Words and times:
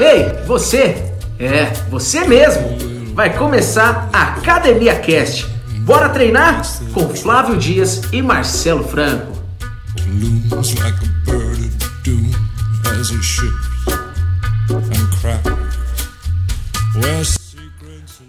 Ei, 0.00 0.28
você! 0.46 1.12
É, 1.40 1.64
você 1.90 2.24
mesmo! 2.24 2.78
Vai 3.14 3.36
começar 3.36 4.08
a 4.12 4.34
Academia 4.34 4.94
Cast. 4.94 5.44
Bora 5.80 6.08
treinar? 6.08 6.62
Com 6.94 7.08
Flávio 7.16 7.56
Dias 7.56 8.02
e 8.12 8.22
Marcelo 8.22 8.84
Franco. 8.84 9.32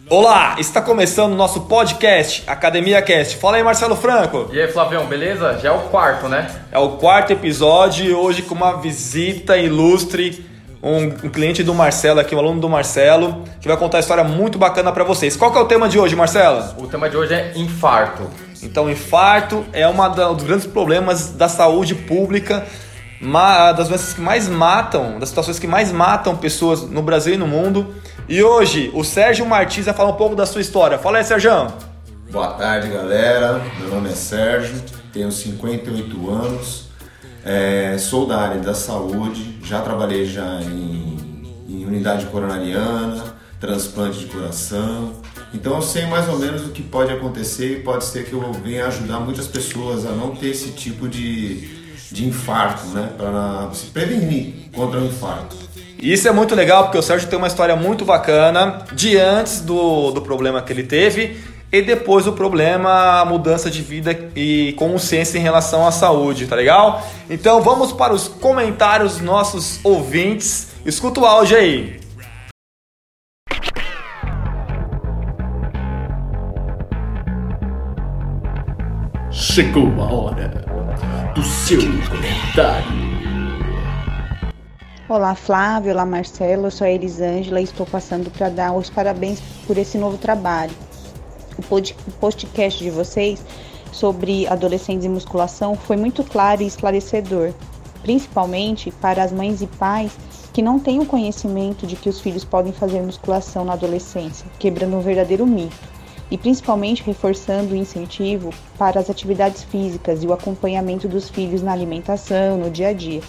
Olá, 0.09 0.55
está 0.57 0.81
começando 0.81 1.33
o 1.33 1.35
nosso 1.35 1.61
podcast 1.61 2.43
Academia 2.47 2.99
Cast. 3.03 3.37
Fala 3.37 3.57
aí, 3.57 3.63
Marcelo 3.63 3.95
Franco. 3.95 4.49
E 4.51 4.59
aí, 4.59 4.67
Flavião, 4.71 5.05
beleza? 5.05 5.59
Já 5.61 5.69
é 5.69 5.71
o 5.71 5.81
quarto, 5.81 6.27
né? 6.27 6.49
É 6.71 6.79
o 6.79 6.97
quarto 6.97 7.31
episódio 7.31 8.05
e 8.05 8.11
hoje 8.11 8.41
com 8.41 8.55
uma 8.55 8.81
visita 8.81 9.55
ilustre, 9.55 10.49
um, 10.81 11.27
um 11.27 11.29
cliente 11.29 11.63
do 11.63 11.73
Marcelo 11.73 12.19
aqui, 12.19 12.33
um 12.33 12.39
aluno 12.39 12.61
do 12.61 12.69
Marcelo, 12.69 13.43
que 13.59 13.67
vai 13.67 13.77
contar 13.77 13.97
uma 13.97 14.01
história 14.01 14.23
muito 14.23 14.57
bacana 14.57 14.91
para 14.91 15.03
vocês. 15.03 15.35
Qual 15.35 15.51
que 15.51 15.57
é 15.57 15.61
o 15.61 15.65
tema 15.65 15.89
de 15.89 15.99
hoje, 15.99 16.15
Marcelo? 16.15 16.63
O 16.77 16.87
tema 16.87 17.09
de 17.09 17.17
hoje 17.17 17.33
é 17.33 17.53
infarto. 17.55 18.23
Então, 18.61 18.89
infarto 18.89 19.65
é 19.71 19.87
um 19.87 20.35
dos 20.35 20.43
grandes 20.43 20.65
problemas 20.65 21.31
da 21.31 21.47
saúde 21.47 21.95
pública, 21.95 22.65
das 23.75 23.87
doenças 23.89 24.13
que 24.13 24.21
mais 24.21 24.47
matam, 24.47 25.19
das 25.19 25.29
situações 25.29 25.59
que 25.59 25.67
mais 25.67 25.91
matam 25.91 26.35
pessoas 26.35 26.83
no 26.83 27.01
Brasil 27.01 27.33
e 27.33 27.37
no 27.37 27.47
mundo. 27.47 27.93
E 28.27 28.43
hoje, 28.43 28.91
o 28.93 29.03
Sérgio 29.03 29.45
Martins 29.45 29.85
vai 29.85 29.93
falar 29.93 30.09
um 30.09 30.15
pouco 30.15 30.35
da 30.35 30.45
sua 30.45 30.61
história. 30.61 30.97
Fala 30.97 31.17
aí, 31.17 31.23
Sérgio. 31.23 31.67
Boa 32.31 32.51
tarde, 32.51 32.89
galera. 32.89 33.61
Meu 33.79 33.89
nome 33.89 34.09
é 34.09 34.13
Sérgio, 34.13 34.75
tenho 35.11 35.31
58 35.31 36.29
anos, 36.29 36.88
é, 37.45 37.97
sou 37.97 38.25
da 38.25 38.37
área 38.39 38.59
da 38.59 38.73
saúde, 38.73 39.57
já 39.63 39.81
trabalhei 39.81 40.25
já 40.25 40.59
em, 40.61 41.45
em 41.67 41.85
unidade 41.85 42.25
coronariana, 42.27 43.23
transplante 43.59 44.19
de 44.19 44.25
coração. 44.25 45.13
Então 45.53 45.75
eu 45.75 45.81
sei 45.81 46.05
mais 46.05 46.27
ou 46.29 46.37
menos 46.37 46.65
o 46.65 46.69
que 46.69 46.81
pode 46.81 47.11
acontecer 47.11 47.79
e 47.79 47.79
pode 47.81 48.05
ser 48.05 48.25
que 48.25 48.33
eu 48.33 48.53
venha 48.53 48.87
ajudar 48.87 49.19
muitas 49.19 49.47
pessoas 49.47 50.05
a 50.05 50.11
não 50.11 50.35
ter 50.35 50.49
esse 50.49 50.71
tipo 50.71 51.07
de, 51.07 51.67
de 52.11 52.27
infarto, 52.27 52.87
né? 52.89 53.09
Para 53.17 53.69
se 53.73 53.87
prevenir 53.87 54.69
contra 54.73 54.99
o 54.99 55.05
infarto. 55.05 55.55
Isso 56.01 56.27
é 56.27 56.31
muito 56.31 56.55
legal 56.55 56.83
porque 56.83 56.97
o 56.97 57.01
Sérgio 57.01 57.27
tem 57.27 57.37
uma 57.37 57.47
história 57.47 57.75
muito 57.75 58.05
bacana 58.05 58.85
de 58.93 59.17
antes 59.17 59.61
do, 59.61 60.11
do 60.11 60.21
problema 60.21 60.61
que 60.61 60.71
ele 60.71 60.83
teve 60.83 61.37
e 61.71 61.81
depois 61.81 62.25
do 62.25 62.33
problema, 62.33 63.21
a 63.21 63.25
mudança 63.25 63.69
de 63.69 63.81
vida 63.81 64.11
e 64.35 64.73
consciência 64.77 65.37
em 65.37 65.41
relação 65.41 65.85
à 65.85 65.91
saúde, 65.91 66.47
tá 66.47 66.55
legal? 66.55 67.01
Então 67.29 67.61
vamos 67.61 67.91
para 67.91 68.13
os 68.13 68.27
comentários 68.27 69.13
dos 69.13 69.21
nossos 69.21 69.79
ouvintes. 69.83 70.69
Escuta 70.85 71.19
o 71.19 71.25
áudio 71.25 71.57
aí. 71.57 71.99
Chegou 79.31 79.89
a 80.01 80.13
hora 80.13 80.65
do 81.35 81.43
seu 81.43 81.79
comentário. 82.09 83.09
Olá 85.07 85.33
Flávio, 85.33 85.91
olá 85.91 86.05
Marcelo, 86.05 86.67
eu 86.67 86.71
sou 86.71 86.85
a 86.85 86.89
Elisângela 86.89 87.59
e 87.59 87.63
estou 87.63 87.85
passando 87.85 88.29
para 88.29 88.47
dar 88.47 88.73
os 88.73 88.91
parabéns 88.91 89.39
por 89.65 89.75
esse 89.77 89.97
novo 89.97 90.17
trabalho. 90.17 90.71
O 91.59 91.61
pod- 91.61 91.93
o 92.07 92.11
podcast 92.11 92.81
de 92.81 92.89
vocês 92.89 93.43
sobre 93.91 94.47
adolescentes 94.47 95.03
e 95.03 95.09
musculação 95.09 95.75
foi 95.75 95.97
muito 95.97 96.23
claro 96.23 96.61
e 96.61 96.67
esclarecedor, 96.67 97.51
principalmente 98.01 98.91
para 98.91 99.21
as 99.21 99.33
mães 99.33 99.61
e 99.61 99.67
pais 99.67 100.13
que 100.53 100.61
não 100.61 100.79
têm 100.79 100.99
o 100.99 101.05
conhecimento 101.05 101.85
de 101.85 101.97
que 101.97 102.07
os 102.07 102.21
filhos 102.21 102.45
podem 102.45 102.71
fazer 102.71 103.01
musculação 103.01 103.65
na 103.65 103.73
adolescência, 103.73 104.45
quebrando 104.57 104.95
um 104.95 105.01
verdadeiro 105.01 105.45
mito 105.45 105.75
e 106.31 106.37
principalmente 106.37 107.03
reforçando 107.03 107.73
o 107.73 107.77
incentivo 107.77 108.51
para 108.77 108.97
as 109.01 109.09
atividades 109.09 109.63
físicas 109.63 110.23
e 110.23 110.27
o 110.27 110.31
acompanhamento 110.31 111.09
dos 111.09 111.27
filhos 111.27 111.61
na 111.61 111.73
alimentação, 111.73 112.57
no 112.57 112.69
dia 112.69 112.87
a 112.89 112.93
dia 112.93 113.21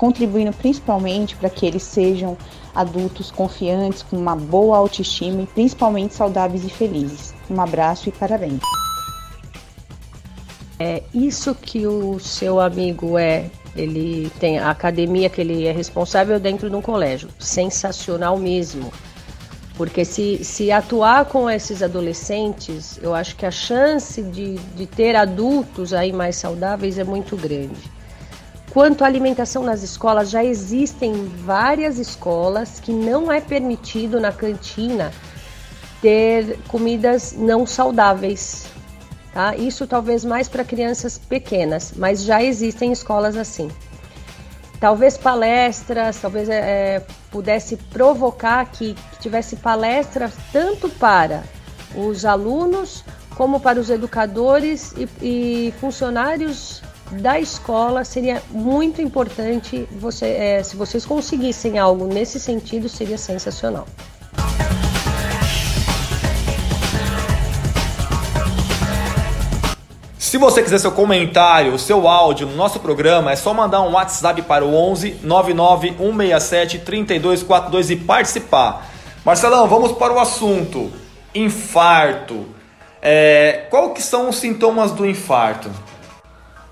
contribuindo 0.00 0.50
principalmente 0.54 1.36
para 1.36 1.50
que 1.50 1.66
eles 1.66 1.82
sejam 1.82 2.34
adultos 2.74 3.30
confiantes, 3.30 4.02
com 4.02 4.16
uma 4.16 4.34
boa 4.34 4.78
autoestima 4.78 5.42
e 5.42 5.46
principalmente 5.46 6.14
saudáveis 6.14 6.64
e 6.64 6.70
felizes. 6.70 7.34
Um 7.50 7.60
abraço 7.60 8.08
e 8.08 8.12
parabéns. 8.12 8.62
É 10.78 11.02
isso 11.12 11.54
que 11.54 11.86
o 11.86 12.18
seu 12.18 12.58
amigo 12.58 13.18
é. 13.18 13.50
Ele 13.76 14.32
tem 14.40 14.58
a 14.58 14.70
academia 14.70 15.28
que 15.28 15.42
ele 15.42 15.66
é 15.66 15.72
responsável 15.72 16.40
dentro 16.40 16.70
de 16.70 16.74
um 16.74 16.80
colégio. 16.80 17.28
Sensacional 17.38 18.38
mesmo. 18.38 18.90
Porque 19.76 20.02
se, 20.02 20.42
se 20.42 20.72
atuar 20.72 21.26
com 21.26 21.48
esses 21.48 21.82
adolescentes, 21.82 22.98
eu 23.02 23.14
acho 23.14 23.36
que 23.36 23.44
a 23.44 23.50
chance 23.50 24.22
de, 24.22 24.54
de 24.54 24.86
ter 24.86 25.14
adultos 25.14 25.92
aí 25.92 26.10
mais 26.10 26.36
saudáveis 26.36 26.96
é 26.96 27.04
muito 27.04 27.36
grande. 27.36 27.99
Quanto 28.70 29.02
à 29.02 29.06
alimentação 29.06 29.64
nas 29.64 29.82
escolas, 29.82 30.30
já 30.30 30.44
existem 30.44 31.24
várias 31.44 31.98
escolas 31.98 32.78
que 32.78 32.92
não 32.92 33.30
é 33.30 33.40
permitido 33.40 34.20
na 34.20 34.30
cantina 34.30 35.12
ter 36.00 36.56
comidas 36.68 37.34
não 37.36 37.66
saudáveis. 37.66 38.66
Tá? 39.32 39.56
Isso 39.56 39.88
talvez 39.88 40.24
mais 40.24 40.48
para 40.48 40.64
crianças 40.64 41.18
pequenas, 41.18 41.92
mas 41.96 42.22
já 42.22 42.42
existem 42.42 42.92
escolas 42.92 43.36
assim. 43.36 43.68
Talvez 44.78 45.18
palestras, 45.18 46.20
talvez 46.20 46.48
é, 46.48 47.04
pudesse 47.30 47.76
provocar 47.76 48.64
que, 48.66 48.94
que 48.94 49.18
tivesse 49.18 49.56
palestras 49.56 50.32
tanto 50.52 50.88
para 50.88 51.42
os 51.94 52.24
alunos 52.24 53.04
como 53.34 53.58
para 53.58 53.80
os 53.80 53.90
educadores 53.90 54.94
e, 54.96 55.08
e 55.20 55.74
funcionários 55.80 56.82
da 57.12 57.38
escola 57.40 58.04
seria 58.04 58.42
muito 58.50 59.02
importante 59.02 59.88
você, 59.92 60.26
é, 60.26 60.62
se 60.62 60.76
vocês 60.76 61.04
conseguissem 61.04 61.78
algo 61.78 62.06
nesse 62.06 62.38
sentido 62.38 62.88
seria 62.88 63.18
sensacional. 63.18 63.86
Se 70.18 70.38
você 70.38 70.62
quiser 70.62 70.78
seu 70.78 70.92
comentário, 70.92 71.76
seu 71.76 72.06
áudio 72.06 72.46
no 72.46 72.54
nosso 72.54 72.78
programa, 72.78 73.32
é 73.32 73.36
só 73.36 73.52
mandar 73.52 73.80
um 73.80 73.94
WhatsApp 73.94 74.42
para 74.42 74.64
o 74.64 74.72
11 74.72 75.16
99 75.24 75.88
167 75.98 76.78
3242 76.78 77.90
e 77.90 77.96
participar. 77.96 78.88
Marcelão, 79.24 79.66
vamos 79.66 79.90
para 79.90 80.12
o 80.12 80.20
assunto. 80.20 80.88
Infarto. 81.34 82.46
É, 83.02 83.66
qual 83.70 83.90
que 83.90 84.00
são 84.00 84.28
os 84.28 84.36
sintomas 84.36 84.92
do 84.92 85.04
infarto? 85.04 85.68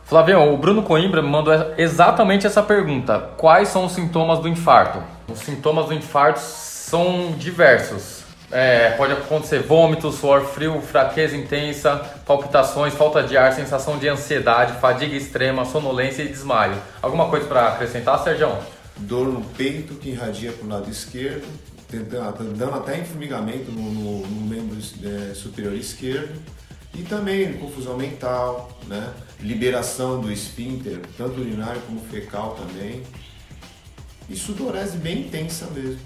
Flavião, 0.09 0.55
o 0.55 0.57
Bruno 0.57 0.83
Coimbra 0.83 1.21
me 1.21 1.29
mandou 1.29 1.53
exatamente 1.77 2.47
essa 2.47 2.63
pergunta. 2.63 3.19
Quais 3.37 3.69
são 3.69 3.85
os 3.85 3.93
sintomas 3.93 4.39
do 4.39 4.49
infarto? 4.49 5.03
Os 5.31 5.41
sintomas 5.41 5.87
do 5.87 5.95
infarto 5.95 6.41
são 6.41 7.33
diversos. 7.37 8.19
É, 8.51 8.93
pode 8.93 9.13
acontecer 9.13 9.59
vômito, 9.61 10.11
suor 10.11 10.41
frio, 10.47 10.81
fraqueza 10.81 11.37
intensa, 11.37 11.97
palpitações, 12.25 12.95
falta 12.95 13.23
de 13.23 13.37
ar, 13.37 13.53
sensação 13.53 13.99
de 13.99 14.09
ansiedade, 14.09 14.81
fadiga 14.81 15.15
extrema, 15.15 15.67
sonolência 15.67 16.23
e 16.23 16.29
desmaio. 16.29 16.75
Alguma 17.03 17.29
coisa 17.29 17.47
para 17.47 17.69
acrescentar, 17.69 18.19
Sérgio? 18.25 18.51
dor 18.97 19.29
no 19.29 19.43
peito 19.43 19.95
que 19.95 20.09
irradia 20.09 20.51
para 20.51 20.67
o 20.67 20.69
lado 20.71 20.91
esquerdo, 20.91 21.47
tentando, 21.89 22.53
dando 22.57 22.75
até 22.75 22.99
informigamento 22.99 23.71
no, 23.71 23.83
no- 23.93 24.27
no 24.27 24.41
membro 24.49 24.77
eh, 25.05 25.35
superior 25.35 25.75
esquerdo 25.75 26.33
e 26.95 27.03
também 27.03 27.53
confusão 27.53 27.97
mental, 27.97 28.69
né? 28.89 29.09
Liberação 29.41 30.21
do 30.21 30.31
esfíncter, 30.33 31.01
tanto 31.17 31.41
urinário 31.41 31.81
como 31.83 32.01
fecal 32.01 32.57
também. 32.57 33.03
E 34.29 34.37
sudorese 34.37 34.99
bem 34.99 35.21
intensa 35.21 35.67
mesmo. 35.75 35.99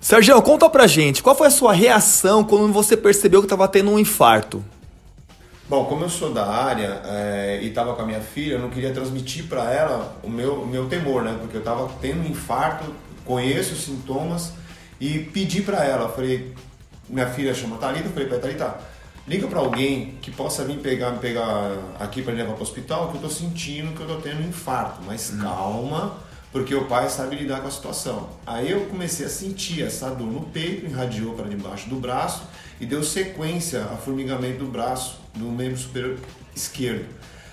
Sérgio, 0.00 0.40
conta 0.40 0.70
pra 0.70 0.86
gente, 0.86 1.22
qual 1.22 1.36
foi 1.36 1.48
a 1.48 1.50
sua 1.50 1.74
reação 1.74 2.42
quando 2.42 2.72
você 2.72 2.96
percebeu 2.96 3.42
que 3.42 3.46
estava 3.46 3.68
tendo 3.68 3.90
um 3.90 3.98
infarto? 3.98 4.64
Bom, 5.68 5.84
como 5.84 6.02
eu 6.02 6.08
sou 6.08 6.32
da 6.32 6.46
área 6.46 7.02
eh, 7.04 7.60
e 7.62 7.68
estava 7.68 7.94
com 7.94 8.00
a 8.00 8.06
minha 8.06 8.22
filha, 8.22 8.54
eu 8.54 8.58
não 8.58 8.70
queria 8.70 8.90
transmitir 8.90 9.44
para 9.48 9.70
ela 9.70 10.16
o 10.22 10.30
meu, 10.30 10.62
o 10.62 10.66
meu 10.66 10.88
temor, 10.88 11.22
né? 11.22 11.36
Porque 11.38 11.58
eu 11.58 11.60
estava 11.60 11.90
tendo 12.00 12.22
um 12.22 12.26
infarto, 12.26 12.94
conheço 13.26 13.74
os 13.74 13.84
sintomas 13.84 14.54
e 15.00 15.18
pedi 15.18 15.62
para 15.62 15.84
ela, 15.84 16.08
falei, 16.08 16.54
minha 17.08 17.28
filha 17.28 17.54
chama 17.54 17.78
Thalita, 17.78 18.08
falei 18.08 18.28
para 18.28 18.38
Thalita, 18.38 18.78
liga 19.26 19.46
para 19.46 19.60
alguém 19.60 20.18
que 20.20 20.30
possa 20.30 20.64
vir 20.64 20.78
pegar, 20.78 21.12
me 21.12 21.18
pegar 21.18 21.76
aqui 22.00 22.22
para 22.22 22.32
levar 22.32 22.52
para 22.52 22.60
o 22.60 22.62
hospital, 22.62 23.10
que 23.10 23.16
eu 23.18 23.22
tô 23.22 23.30
sentindo 23.30 23.94
que 23.94 24.00
eu 24.00 24.06
tô 24.06 24.16
tendo 24.16 24.42
um 24.42 24.48
infarto, 24.48 25.00
mas 25.06 25.30
calma, 25.40 26.16
porque 26.50 26.74
o 26.74 26.86
pai 26.86 27.08
sabe 27.10 27.36
lidar 27.36 27.60
com 27.60 27.68
a 27.68 27.70
situação. 27.70 28.28
Aí 28.46 28.70
eu 28.70 28.86
comecei 28.86 29.26
a 29.26 29.28
sentir 29.28 29.82
essa 29.82 30.10
dor 30.10 30.26
no 30.26 30.40
peito, 30.40 30.86
irradiou 30.86 31.34
para 31.34 31.46
debaixo 31.46 31.88
do 31.88 31.96
braço 31.96 32.42
e 32.80 32.86
deu 32.86 33.02
sequência 33.02 33.82
a 33.84 33.96
formigamento 33.96 34.58
do 34.58 34.66
braço, 34.66 35.20
do 35.34 35.46
membro 35.46 35.78
superior 35.78 36.16
esquerdo. 36.54 37.06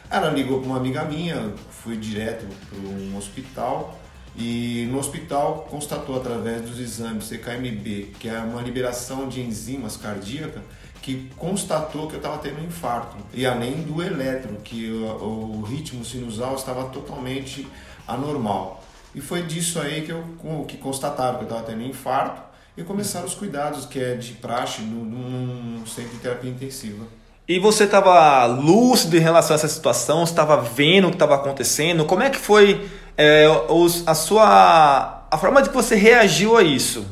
Ela 0.10 0.30
ligou 0.30 0.60
para 0.60 0.70
uma 0.70 0.78
amiga 0.78 1.04
minha, 1.04 1.54
fui 1.70 1.98
direto 1.98 2.46
para 2.70 2.80
um 2.80 3.18
hospital 3.18 4.00
e 4.38 4.88
no 4.92 5.00
hospital 5.00 5.68
constatou 5.70 6.18
através 6.18 6.62
dos 6.62 6.80
exames 6.80 7.30
CKMB, 7.30 8.14
que 8.20 8.28
é 8.28 8.38
uma 8.40 8.62
liberação 8.62 9.30
de 9.30 9.42
enzimas 9.42 9.96
cardíacas, 9.96 10.62
que 11.02 11.30
constatou 11.38 12.08
que 12.08 12.16
eu 12.16 12.18
estava 12.18 12.38
tendo 12.40 12.62
um 12.62 12.66
infarto. 12.66 13.16
E 13.34 13.46
além 13.46 13.84
do 13.84 14.02
eletro, 14.02 14.58
que 14.64 14.90
o, 14.92 15.60
o 15.60 15.62
ritmo 15.62 16.04
sinusal 16.04 16.56
estava 16.56 16.86
totalmente 16.86 17.68
anormal. 18.08 18.84
E 19.14 19.22
foi 19.22 19.44
disso 19.44 19.80
aí 19.80 20.02
que, 20.02 20.12
eu, 20.12 20.24
que 20.68 20.78
constataram 20.78 21.38
que 21.38 21.44
eu 21.44 21.48
estava 21.48 21.64
tendo 21.64 21.84
um 21.84 21.88
infarto 21.88 22.42
e 22.76 22.84
começaram 22.84 23.26
os 23.26 23.34
cuidados 23.34 23.86
que 23.86 24.00
é 24.00 24.16
de 24.16 24.34
praxe 24.34 24.82
num, 24.82 25.82
centro 25.86 26.12
de 26.12 26.18
terapia 26.18 26.50
intensiva. 26.50 27.06
E 27.48 27.60
você 27.60 27.84
estava 27.84 28.46
lúcido 28.48 29.16
em 29.16 29.20
relação 29.20 29.54
a 29.54 29.60
essa 29.60 29.68
situação? 29.68 30.24
Estava 30.24 30.58
vendo 30.58 31.06
o 31.06 31.10
que 31.12 31.16
estava 31.16 31.36
acontecendo? 31.36 32.04
Como 32.04 32.24
é 32.24 32.30
que 32.30 32.40
foi 32.40 32.90
é, 33.18 33.48
os, 33.70 34.08
a 34.08 34.14
sua 34.14 35.28
a 35.30 35.38
forma 35.38 35.62
de 35.62 35.70
que 35.70 35.76
você 35.76 35.96
reagiu 35.96 36.56
a 36.56 36.64
isso? 36.64 37.06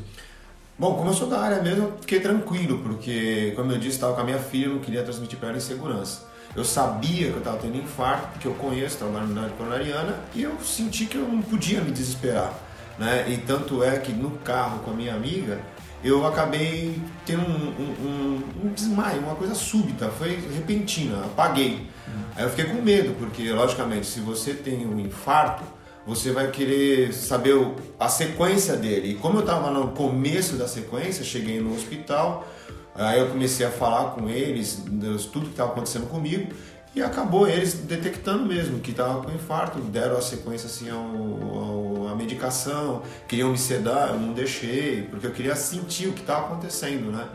Bom, 0.78 0.96
como 0.96 1.10
eu 1.10 1.14
sou 1.14 1.28
da 1.28 1.40
área 1.40 1.62
mesmo, 1.62 1.84
eu 1.84 1.98
fiquei 2.02 2.20
tranquilo, 2.20 2.80
porque, 2.80 3.54
como 3.56 3.72
eu 3.72 3.78
disse, 3.78 3.96
estava 3.96 4.14
com 4.14 4.22
a 4.22 4.24
minha 4.24 4.40
filha, 4.40 4.66
eu 4.66 4.74
não 4.76 4.80
queria 4.80 5.04
transmitir 5.04 5.38
para 5.38 5.50
ela 5.50 5.58
insegurança. 5.58 6.26
Eu 6.56 6.64
sabia 6.64 7.28
que 7.28 7.34
eu 7.34 7.38
estava 7.40 7.58
tendo 7.58 7.78
infarto, 7.78 8.28
porque 8.30 8.48
eu 8.48 8.54
conheço, 8.54 8.98
trabalho 8.98 9.28
na 9.28 9.42
área 9.42 9.54
coronariana, 9.56 10.16
e 10.34 10.44
eu 10.44 10.58
senti 10.64 11.06
que 11.06 11.18
eu 11.18 11.28
não 11.28 11.42
podia 11.42 11.82
me 11.82 11.92
desesperar. 11.92 12.54
Né? 12.98 13.26
E 13.30 13.38
tanto 13.38 13.84
é 13.84 13.98
que 13.98 14.12
no 14.12 14.32
carro 14.40 14.80
com 14.80 14.92
a 14.92 14.94
minha 14.94 15.14
amiga, 15.14 15.60
eu 16.04 16.26
acabei 16.26 17.00
tendo 17.26 17.44
um, 17.44 17.70
um, 17.80 18.44
um, 18.64 18.68
um 18.68 18.74
desmaio, 18.74 19.22
uma 19.22 19.36
coisa 19.36 19.56
súbita, 19.56 20.10
foi 20.10 20.40
repentina, 20.54 21.18
apaguei. 21.26 21.88
Aí 22.36 22.44
eu 22.44 22.50
fiquei 22.50 22.66
com 22.66 22.82
medo, 22.82 23.16
porque, 23.20 23.52
logicamente, 23.52 24.06
se 24.06 24.20
você 24.20 24.54
tem 24.54 24.86
um 24.86 25.00
infarto, 25.00 25.64
você 26.06 26.32
vai 26.32 26.52
querer 26.52 27.14
saber 27.14 27.56
a 28.00 28.10
sequência 28.10 28.76
dele. 28.76 29.12
E 29.12 29.16
como 29.16 29.38
eu 29.38 29.42
estava 29.42 29.72
no 29.72 29.90
começo 29.90 30.56
da 30.56 30.68
sequência, 30.68 31.24
cheguei 31.24 31.60
no 31.62 31.74
hospital, 31.74 32.46
aí 32.94 33.20
eu 33.20 33.30
comecei 33.30 33.66
a 33.66 33.72
falar 33.72 34.12
com 34.12 34.30
eles, 34.30 34.84
tudo 35.32 35.46
que 35.46 35.52
estava 35.52 35.72
acontecendo 35.72 36.08
comigo, 36.08 36.54
e 36.96 37.02
acabou 37.02 37.48
eles 37.48 37.74
detectando 37.74 38.46
mesmo 38.46 38.80
que 38.80 38.92
estava 38.92 39.24
com 39.24 39.32
infarto, 39.32 39.80
deram 39.80 40.18
a 40.18 40.22
sequência 40.22 40.68
assim 40.68 40.92
ao, 40.92 41.00
ao, 41.00 42.08
a 42.10 42.16
medicação, 42.16 43.02
queriam 43.28 43.50
me 43.50 43.58
sedar, 43.58 44.10
eu 44.10 44.20
não 44.20 44.34
deixei, 44.34 45.04
porque 45.10 45.26
eu 45.26 45.32
queria 45.32 45.56
sentir 45.56 46.08
o 46.08 46.14
que 46.14 46.22
estava 46.22 46.46
acontecendo, 46.46 47.12
né? 47.12 47.28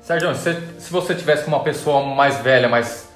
Sérgio, 0.00 0.34
se, 0.34 0.54
se 0.78 0.90
você 0.90 1.14
tivesse 1.14 1.44
com 1.44 1.50
uma 1.50 1.62
pessoa 1.62 2.14
mais 2.14 2.38
velha, 2.38 2.68
mais 2.68 3.08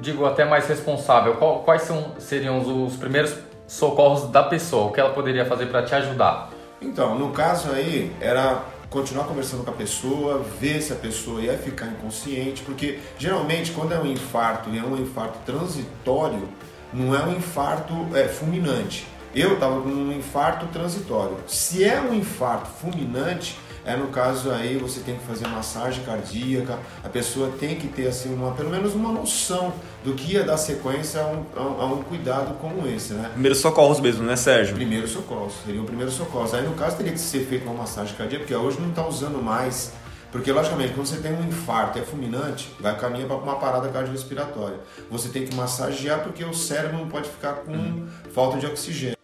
digo 0.00 0.24
até 0.26 0.44
mais 0.44 0.66
responsável, 0.66 1.34
qual, 1.36 1.62
quais 1.62 1.82
são, 1.82 2.14
seriam 2.18 2.60
os, 2.60 2.92
os 2.92 2.98
primeiros 2.98 3.34
socorros 3.70 4.28
da 4.30 4.42
pessoa? 4.42 4.86
O 4.86 4.92
que 4.92 4.98
ela 4.98 5.12
poderia 5.12 5.46
fazer 5.46 5.66
para 5.66 5.84
te 5.84 5.94
ajudar? 5.94 6.50
Então, 6.82 7.16
no 7.16 7.30
caso 7.30 7.70
aí, 7.70 8.12
era 8.20 8.64
continuar 8.88 9.24
conversando 9.24 9.62
com 9.62 9.70
a 9.70 9.74
pessoa, 9.74 10.44
ver 10.60 10.82
se 10.82 10.92
a 10.92 10.96
pessoa 10.96 11.40
ia 11.40 11.56
ficar 11.56 11.86
inconsciente, 11.86 12.62
porque 12.62 12.98
geralmente 13.16 13.70
quando 13.70 13.92
é 13.92 13.98
um 14.00 14.06
infarto 14.06 14.68
e 14.70 14.78
é 14.78 14.82
um 14.82 14.96
infarto 14.96 15.38
transitório, 15.46 16.48
não 16.92 17.14
é 17.14 17.22
um 17.22 17.36
infarto 17.36 17.94
é, 18.12 18.26
fulminante. 18.26 19.06
Eu 19.32 19.54
estava 19.54 19.80
com 19.80 19.88
um 19.88 20.10
infarto 20.10 20.66
transitório. 20.72 21.36
Se 21.46 21.84
é 21.84 22.00
um 22.00 22.12
infarto 22.12 22.68
fulminante, 22.80 23.56
é 23.84 23.96
no 23.96 24.08
caso 24.08 24.50
aí 24.50 24.76
você 24.76 25.00
tem 25.00 25.16
que 25.16 25.24
fazer 25.24 25.46
massagem 25.48 26.04
cardíaca, 26.04 26.78
a 27.02 27.08
pessoa 27.08 27.52
tem 27.58 27.76
que 27.76 27.88
ter 27.88 28.08
assim 28.08 28.32
uma, 28.32 28.52
pelo 28.52 28.70
menos 28.70 28.94
uma 28.94 29.12
noção 29.12 29.72
do 30.04 30.14
que 30.14 30.34
ia 30.34 30.44
dar 30.44 30.56
sequência 30.56 31.20
a 31.20 31.26
um, 31.26 31.80
a, 31.80 31.84
um 31.86 32.02
cuidado 32.02 32.54
como 32.60 32.86
esse, 32.86 33.14
né? 33.14 33.30
Primeiros 33.32 33.58
socorros 33.58 34.00
mesmo, 34.00 34.24
né, 34.24 34.36
Sérgio? 34.36 34.74
Primeiro 34.74 35.08
socorros, 35.08 35.54
seria 35.64 35.80
o 35.80 35.84
primeiro 35.84 36.10
socorro. 36.10 36.48
Aí 36.54 36.62
no 36.62 36.74
caso 36.74 36.96
teria 36.96 37.12
que 37.12 37.18
ser 37.18 37.44
feita 37.46 37.64
uma 37.64 37.74
massagem 37.74 38.14
cardíaca, 38.16 38.44
porque 38.44 38.54
hoje 38.54 38.80
não 38.80 38.90
está 38.90 39.06
usando 39.06 39.42
mais 39.42 39.92
porque, 40.32 40.52
logicamente, 40.52 40.94
quando 40.94 41.06
você 41.06 41.16
tem 41.16 41.32
um 41.32 41.44
infarto 41.44 41.98
é 41.98 42.02
fulminante, 42.02 42.72
vai 42.78 42.96
caminhar 42.96 43.26
para 43.26 43.36
uma 43.36 43.56
parada 43.56 43.88
cardiorrespiratória. 43.88 44.78
Você 45.10 45.28
tem 45.28 45.44
que 45.44 45.54
massagear 45.54 46.22
porque 46.22 46.44
o 46.44 46.54
cérebro 46.54 46.98
não 46.98 47.08
pode 47.08 47.28
ficar 47.28 47.54
com 47.54 47.72
uhum. 47.72 48.06
falta 48.32 48.58
de 48.58 48.66
oxigênio. 48.66 49.19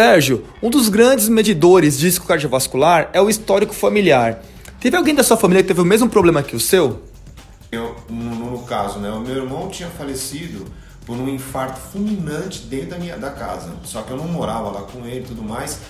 Sérgio, 0.00 0.46
um 0.62 0.70
dos 0.70 0.88
grandes 0.88 1.28
medidores 1.28 1.98
de 1.98 2.06
risco 2.06 2.26
cardiovascular 2.26 3.10
é 3.12 3.20
o 3.20 3.28
histórico 3.28 3.74
familiar. 3.74 4.42
Teve 4.80 4.96
alguém 4.96 5.14
da 5.14 5.22
sua 5.22 5.36
família 5.36 5.62
que 5.62 5.68
teve 5.68 5.82
o 5.82 5.84
mesmo 5.84 6.08
problema 6.08 6.42
que 6.42 6.56
o 6.56 6.58
seu? 6.58 7.02
Eu, 7.70 7.94
no, 8.08 8.34
no 8.52 8.62
caso, 8.62 8.98
né, 8.98 9.10
o 9.10 9.20
meu 9.20 9.36
irmão 9.36 9.68
tinha 9.68 9.90
falecido 9.90 10.64
por 11.04 11.18
um 11.18 11.28
infarto 11.28 11.78
fulminante 11.78 12.60
dentro 12.60 12.88
da 12.88 12.98
minha 12.98 13.18
da 13.18 13.28
casa. 13.28 13.74
Só 13.84 14.00
que 14.00 14.10
eu 14.10 14.16
não 14.16 14.26
morava 14.26 14.70
lá 14.70 14.80
com 14.80 15.04
ele 15.04 15.20
e 15.20 15.24
tudo 15.24 15.42
mais. 15.42 15.80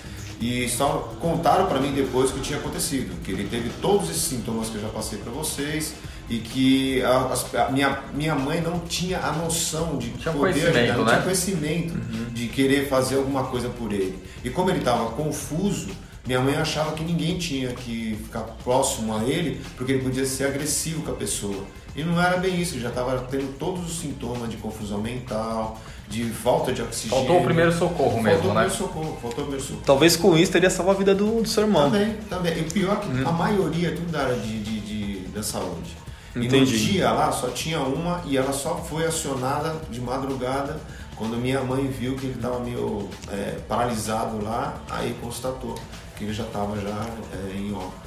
E 0.41 0.67
só 0.67 1.13
contaram 1.21 1.67
para 1.67 1.79
mim 1.79 1.93
depois 1.93 2.31
o 2.31 2.33
que 2.33 2.41
tinha 2.41 2.57
acontecido, 2.57 3.15
que 3.23 3.31
ele 3.31 3.47
teve 3.47 3.69
todos 3.79 4.09
esses 4.09 4.23
sintomas 4.23 4.69
que 4.69 4.75
eu 4.75 4.81
já 4.81 4.89
passei 4.89 5.19
para 5.19 5.31
vocês 5.31 5.93
e 6.27 6.39
que 6.39 7.03
a, 7.03 7.33
a, 7.67 7.71
minha, 7.71 7.99
minha 8.13 8.33
mãe 8.33 8.59
não 8.59 8.79
tinha 8.79 9.19
a 9.19 9.33
noção 9.33 9.97
de 9.97 10.09
tinha 10.11 10.33
poder 10.33 10.53
conhecimento, 10.53 10.97
não 10.97 11.05
né? 11.05 11.11
tinha 11.11 11.21
conhecimento 11.21 11.93
uhum. 11.93 12.25
de 12.33 12.47
querer 12.47 12.87
fazer 12.87 13.17
alguma 13.17 13.43
coisa 13.43 13.69
por 13.69 13.93
ele. 13.93 14.17
E 14.43 14.49
como 14.49 14.71
ele 14.71 14.79
estava 14.79 15.11
confuso, 15.11 15.89
minha 16.25 16.39
mãe 16.39 16.55
achava 16.55 16.93
que 16.93 17.03
ninguém 17.03 17.37
tinha 17.37 17.69
que 17.73 18.17
ficar 18.23 18.41
próximo 18.63 19.15
a 19.15 19.23
ele 19.23 19.61
porque 19.75 19.91
ele 19.91 20.03
podia 20.03 20.25
ser 20.25 20.45
agressivo 20.45 21.03
com 21.03 21.11
a 21.11 21.15
pessoa. 21.15 21.65
E 21.95 22.03
não 22.03 22.21
era 22.21 22.37
bem 22.37 22.59
isso, 22.59 22.75
ele 22.75 22.81
já 22.81 22.89
estava 22.89 23.27
tendo 23.29 23.57
todos 23.57 23.85
os 23.85 23.99
sintomas 23.99 24.49
de 24.49 24.57
confusão 24.57 25.01
mental, 25.01 25.79
de 26.11 26.25
falta 26.25 26.73
de 26.73 26.81
oxigênio. 26.81 27.15
Faltou 27.15 27.39
o 27.39 27.43
primeiro 27.43 27.71
socorro 27.71 28.11
faltou 28.11 28.21
mesmo, 28.21 28.51
o 28.51 28.53
né? 28.53 28.61
primeiro 28.61 28.71
socorro, 28.71 29.17
faltou 29.21 29.29
o 29.29 29.47
primeiro 29.47 29.61
socorro. 29.61 29.83
Talvez 29.85 30.15
com 30.17 30.37
isso 30.37 30.51
teria 30.51 30.69
salvo 30.69 30.91
a 30.91 30.93
vida 30.93 31.15
do, 31.15 31.41
do 31.41 31.47
seu 31.47 31.63
irmão. 31.63 31.89
Também, 31.89 32.13
também. 32.29 32.59
E 32.59 32.63
pior 32.63 32.99
que 32.99 33.07
a 33.23 33.31
maioria 33.31 33.87
é 33.87 33.91
tudo 33.91 34.11
da 34.11 34.23
área 34.23 34.35
de, 34.35 34.61
de, 34.61 34.79
de 34.81 35.19
da 35.29 35.41
saúde. 35.41 35.95
E 36.35 36.39
no 36.39 36.45
Entendi. 36.45 36.91
dia 36.91 37.11
lá 37.11 37.31
só 37.31 37.47
tinha 37.49 37.79
uma 37.79 38.21
e 38.25 38.37
ela 38.37 38.51
só 38.51 38.75
foi 38.75 39.05
acionada 39.05 39.75
de 39.89 39.99
madrugada 39.99 40.79
quando 41.15 41.37
minha 41.37 41.61
mãe 41.61 41.87
viu 41.87 42.15
que 42.15 42.25
ele 42.25 42.35
estava 42.35 42.59
meio 42.59 43.07
é, 43.31 43.59
paralisado 43.67 44.43
lá, 44.43 44.81
aí 44.89 45.15
constatou 45.21 45.75
que 46.17 46.23
ele 46.23 46.33
já 46.33 46.43
estava 46.43 46.75
já 46.81 46.89
é, 46.89 47.57
em 47.57 47.71
óbito. 47.73 48.00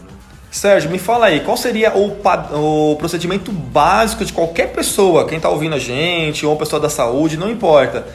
Sérgio, 0.54 0.88
me 0.88 1.00
fala 1.00 1.26
aí, 1.26 1.40
qual 1.40 1.56
seria 1.56 1.92
o, 1.96 2.16
o 2.92 2.96
procedimento 2.96 3.50
básico 3.50 4.24
de 4.24 4.32
qualquer 4.32 4.72
pessoa, 4.72 5.26
quem 5.26 5.38
está 5.38 5.48
ouvindo 5.48 5.74
a 5.74 5.80
gente, 5.80 6.46
ou 6.46 6.56
pessoa 6.56 6.78
da 6.78 6.88
saúde, 6.88 7.36
não 7.36 7.50
importa. 7.50 8.06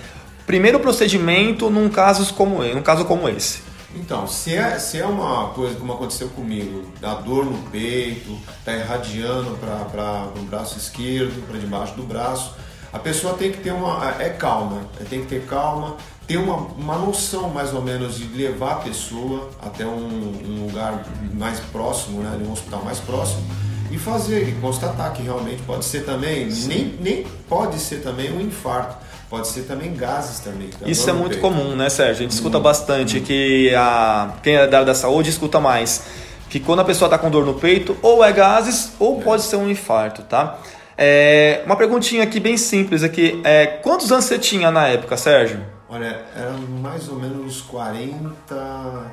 Primeiro 0.47 0.79
procedimento 0.79 1.69
num 1.69 1.89
caso 1.89 2.33
como, 2.33 2.63
num 2.63 2.81
caso 2.81 3.03
como 3.03 3.27
esse. 3.27 3.61
Então, 3.93 4.25
se 4.25 4.55
é, 4.55 4.79
se 4.79 4.97
é 4.99 5.05
uma 5.05 5.49
coisa 5.49 5.75
como 5.75 5.91
aconteceu 5.91 6.29
comigo, 6.29 6.85
a 7.03 7.15
dor 7.15 7.43
no 7.43 7.57
peito, 7.71 8.39
tá 8.63 8.73
irradiando 8.73 9.57
para 9.57 10.29
o 10.33 10.43
braço 10.43 10.77
esquerdo, 10.77 11.45
para 11.45 11.59
debaixo 11.59 11.93
do 11.95 12.03
braço, 12.03 12.55
a 12.93 12.99
pessoa 12.99 13.33
tem 13.33 13.51
que 13.51 13.57
ter 13.57 13.71
uma. 13.71 14.15
É 14.17 14.29
calma, 14.29 14.83
tem 15.09 15.19
que 15.19 15.27
ter 15.27 15.45
calma, 15.45 15.97
ter 16.29 16.37
uma, 16.37 16.57
uma 16.77 16.95
noção 16.95 17.49
mais 17.49 17.73
ou 17.73 17.81
menos 17.81 18.19
de 18.19 18.27
levar 18.37 18.73
a 18.73 18.75
pessoa 18.75 19.49
até 19.59 19.83
um, 19.83 20.31
um 20.47 20.65
lugar 20.67 21.03
mais 21.33 21.59
próximo, 21.59 22.21
né, 22.21 22.39
um 22.47 22.51
hospital 22.51 22.83
mais 22.85 22.99
próximo, 22.99 23.41
e 23.89 23.97
fazer, 23.97 24.47
e 24.47 24.51
constatar 24.61 25.11
que 25.11 25.23
realmente 25.23 25.63
pode 25.63 25.83
ser 25.83 26.05
também, 26.05 26.45
nem, 26.67 26.95
nem 27.01 27.25
pode 27.49 27.79
ser 27.79 28.03
também 28.03 28.31
um 28.31 28.39
infarto. 28.39 29.09
Pode 29.27 29.47
ser 29.47 29.61
também 29.61 29.93
gases 29.93 30.39
também. 30.39 30.69
tá? 30.69 30.87
Isso 30.87 31.07
é 31.07 31.13
muito 31.13 31.37
peito. 31.37 31.41
comum, 31.41 31.75
né, 31.75 31.87
Sérgio? 31.87 32.13
A 32.13 32.21
gente 32.23 32.31
escuta 32.31 32.59
bastante 32.59 33.19
que 33.19 33.73
a, 33.75 34.33
quem 34.41 34.55
é 34.55 34.65
da 34.67 34.77
área 34.77 34.85
da 34.87 34.95
saúde 34.95 35.29
escuta 35.29 35.59
mais. 35.59 36.03
Que 36.49 36.59
quando 36.59 36.79
a 36.79 36.83
pessoa 36.83 37.05
está 37.05 37.17
com 37.17 37.29
dor 37.29 37.45
no 37.45 37.53
peito, 37.53 37.95
ou 38.01 38.23
é 38.23 38.31
gases, 38.31 38.91
ou 38.97 39.21
pode 39.21 39.43
ser 39.43 39.57
um 39.57 39.69
infarto, 39.69 40.23
tá? 40.23 40.57
É, 40.97 41.61
uma 41.63 41.75
perguntinha 41.75 42.23
aqui 42.23 42.39
bem 42.39 42.57
simples 42.57 43.03
aqui. 43.03 43.39
É, 43.43 43.67
quantos 43.67 44.11
anos 44.11 44.25
você 44.25 44.39
tinha 44.39 44.71
na 44.71 44.87
época, 44.87 45.15
Sérgio? 45.15 45.78
Olha, 45.89 46.23
era 46.35 46.51
mais 46.81 47.09
ou 47.09 47.15
menos 47.15 47.43
uns 47.45 47.61
40, 47.61 48.55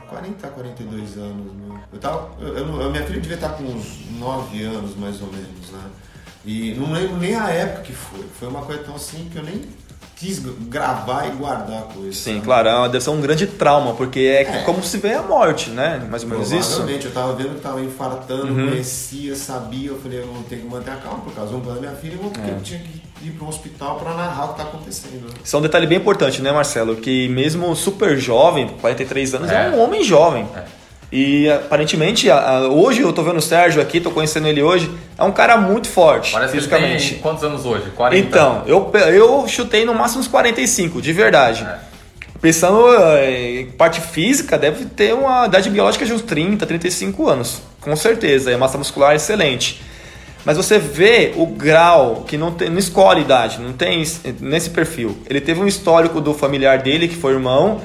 40 0.09 0.47
a 0.47 0.50
42 0.50 1.16
anos. 1.16 1.52
Meu. 1.54 1.78
Eu 1.92 1.99
tava, 1.99 2.30
eu, 2.40 2.49
eu- 2.59 2.87
a 2.87 2.90
minha 2.90 3.02
filha 3.04 3.21
devia 3.21 3.37
estar 3.37 3.50
com 3.50 3.64
uns 3.64 4.11
9 4.18 4.62
anos, 4.62 4.95
mais 4.97 5.21
ou 5.23 5.28
menos, 5.33 5.71
né? 5.73 5.80
E 6.45 6.75
não 6.75 6.92
lembro 6.92 7.16
nem 7.16 7.35
a 7.35 7.49
época 7.49 7.83
que 7.83 7.92
foi. 7.92 8.25
Foi 8.38 8.49
uma 8.49 8.62
coisa 8.62 8.83
tão 8.85 8.95
assim 8.95 9.28
que 9.33 9.38
eu 9.38 9.42
nem 9.42 9.62
quis 10.16 10.38
gravar 10.68 11.26
e 11.26 11.30
guardar 11.30 11.78
a 11.78 11.83
coisa. 11.83 12.12
Sim, 12.12 12.35
sabe? 12.35 12.45
claro, 12.45 12.68
é 12.68 12.75
uma- 12.75 12.88
deve 12.88 13.04
ser 13.04 13.11
um 13.11 13.21
grande 13.21 13.47
trauma, 13.47 13.95
porque 13.95 14.21
é, 14.21 14.42
É. 14.42 14.62
como 14.62 14.83
se 14.83 14.97
vê 14.99 15.14
a 15.14 15.23
morte, 15.23 15.71
né? 15.71 16.06
Mais 16.11 16.23
ou 16.23 16.28
menos 16.28 16.52
isso. 16.52 16.68
Provavelmente, 16.76 17.06
eu 17.06 17.12
tava 17.12 17.35
vendo 17.35 17.54
que 17.56 17.61
tava 17.61 17.80
infartando, 17.83 18.47
Uhum. 18.52 18.68
conhecia, 18.71 19.35
sabia, 19.35 19.88
eu 19.88 19.99
falei, 20.00 20.21
eu 20.21 20.26
vou 20.26 20.42
ter 20.45 20.56
que 20.61 20.66
manter 20.66 20.90
a 20.92 20.97
calma 20.97 21.21
por 21.21 21.35
causa 21.35 21.52
do 21.52 21.61
da 21.75 21.80
minha 21.80 21.92
filha, 21.92 22.14
eu 22.14 22.18
vou- 22.23 22.30
porque 22.30 22.50
É. 22.50 22.54
eu 22.54 22.61
tinha 22.62 22.78
que 22.80 23.02
ir 23.23 23.30
para 23.30 23.44
um 23.44 23.49
hospital 23.49 23.96
para 23.96 24.14
narrar 24.14 24.44
o 24.44 24.49
que 24.50 24.56
tá 24.58 24.62
acontecendo. 24.64 25.26
né? 25.28 25.35
Isso 25.42 25.56
é 25.56 25.58
um 25.58 25.62
detalhe 25.62 25.87
bem 25.87 25.99
importante, 25.99 26.42
né, 26.42 26.52
Marcelo? 26.52 26.96
Que 26.96 27.28
mesmo 27.28 27.75
super 27.75 28.16
jovem, 28.18 28.68
43 28.80 29.35
anos, 29.35 29.50
é, 29.50 29.66
É. 29.66 29.70
um 29.70 29.80
homem 29.80 30.02
jovem. 30.02 30.46
É. 30.56 30.62
E 31.12 31.49
aparentemente, 31.49 32.26
hoje 32.70 33.00
eu 33.00 33.12
tô 33.12 33.23
vendo 33.23 33.37
o 33.37 33.42
Sérgio 33.42 33.80
aqui, 33.80 34.00
tô 34.00 34.11
conhecendo 34.11 34.49
ele 34.49 34.61
hoje, 34.61 34.90
é 35.16 35.23
um 35.23 35.30
cara 35.30 35.56
muito 35.56 35.88
forte 35.88 36.32
Parece 36.32 36.50
que 36.50 36.58
ele 36.58 36.64
fisicamente. 36.66 37.11
tem 37.14 37.18
quantos 37.23 37.44
anos 37.44 37.64
hoje? 37.64 37.90
40? 37.94 38.16
Então, 38.26 38.62
eu, 38.66 38.90
eu 39.14 39.46
chutei 39.46 39.85
no 39.85 39.94
máximo 39.94 40.20
uns 40.20 40.26
45, 40.28 41.00
de 41.00 41.12
verdade. 41.12 41.62
É. 41.64 41.78
Pensando 42.40 42.87
eh, 43.18 43.61
em 43.62 43.66
parte 43.70 44.00
física, 44.00 44.58
deve 44.58 44.85
ter 44.85 45.14
uma 45.14 45.46
idade 45.46 45.70
biológica 45.70 46.04
de 46.04 46.12
uns 46.12 46.23
30, 46.23 46.66
35 46.66 47.28
anos. 47.28 47.62
Com 47.80 47.94
certeza, 47.96 48.50
é 48.50 48.56
massa 48.56 48.76
muscular 48.76 49.14
excelente. 49.14 49.80
Mas 50.46 50.56
você 50.56 50.78
vê 50.78 51.32
o 51.36 51.44
grau 51.44 52.22
que 52.26 52.38
não, 52.38 52.52
tem, 52.52 52.70
não 52.70 52.78
escolhe 52.78 53.20
idade, 53.20 53.60
não 53.60 53.72
tem 53.74 54.00
esse- 54.00 54.34
nesse 54.40 54.70
perfil. 54.70 55.18
Ele 55.28 55.40
teve 55.40 55.60
um 55.60 55.66
histórico 55.66 56.20
do 56.20 56.32
familiar 56.32 56.78
dele, 56.78 57.08
que 57.08 57.16
foi 57.16 57.32
irmão. 57.34 57.82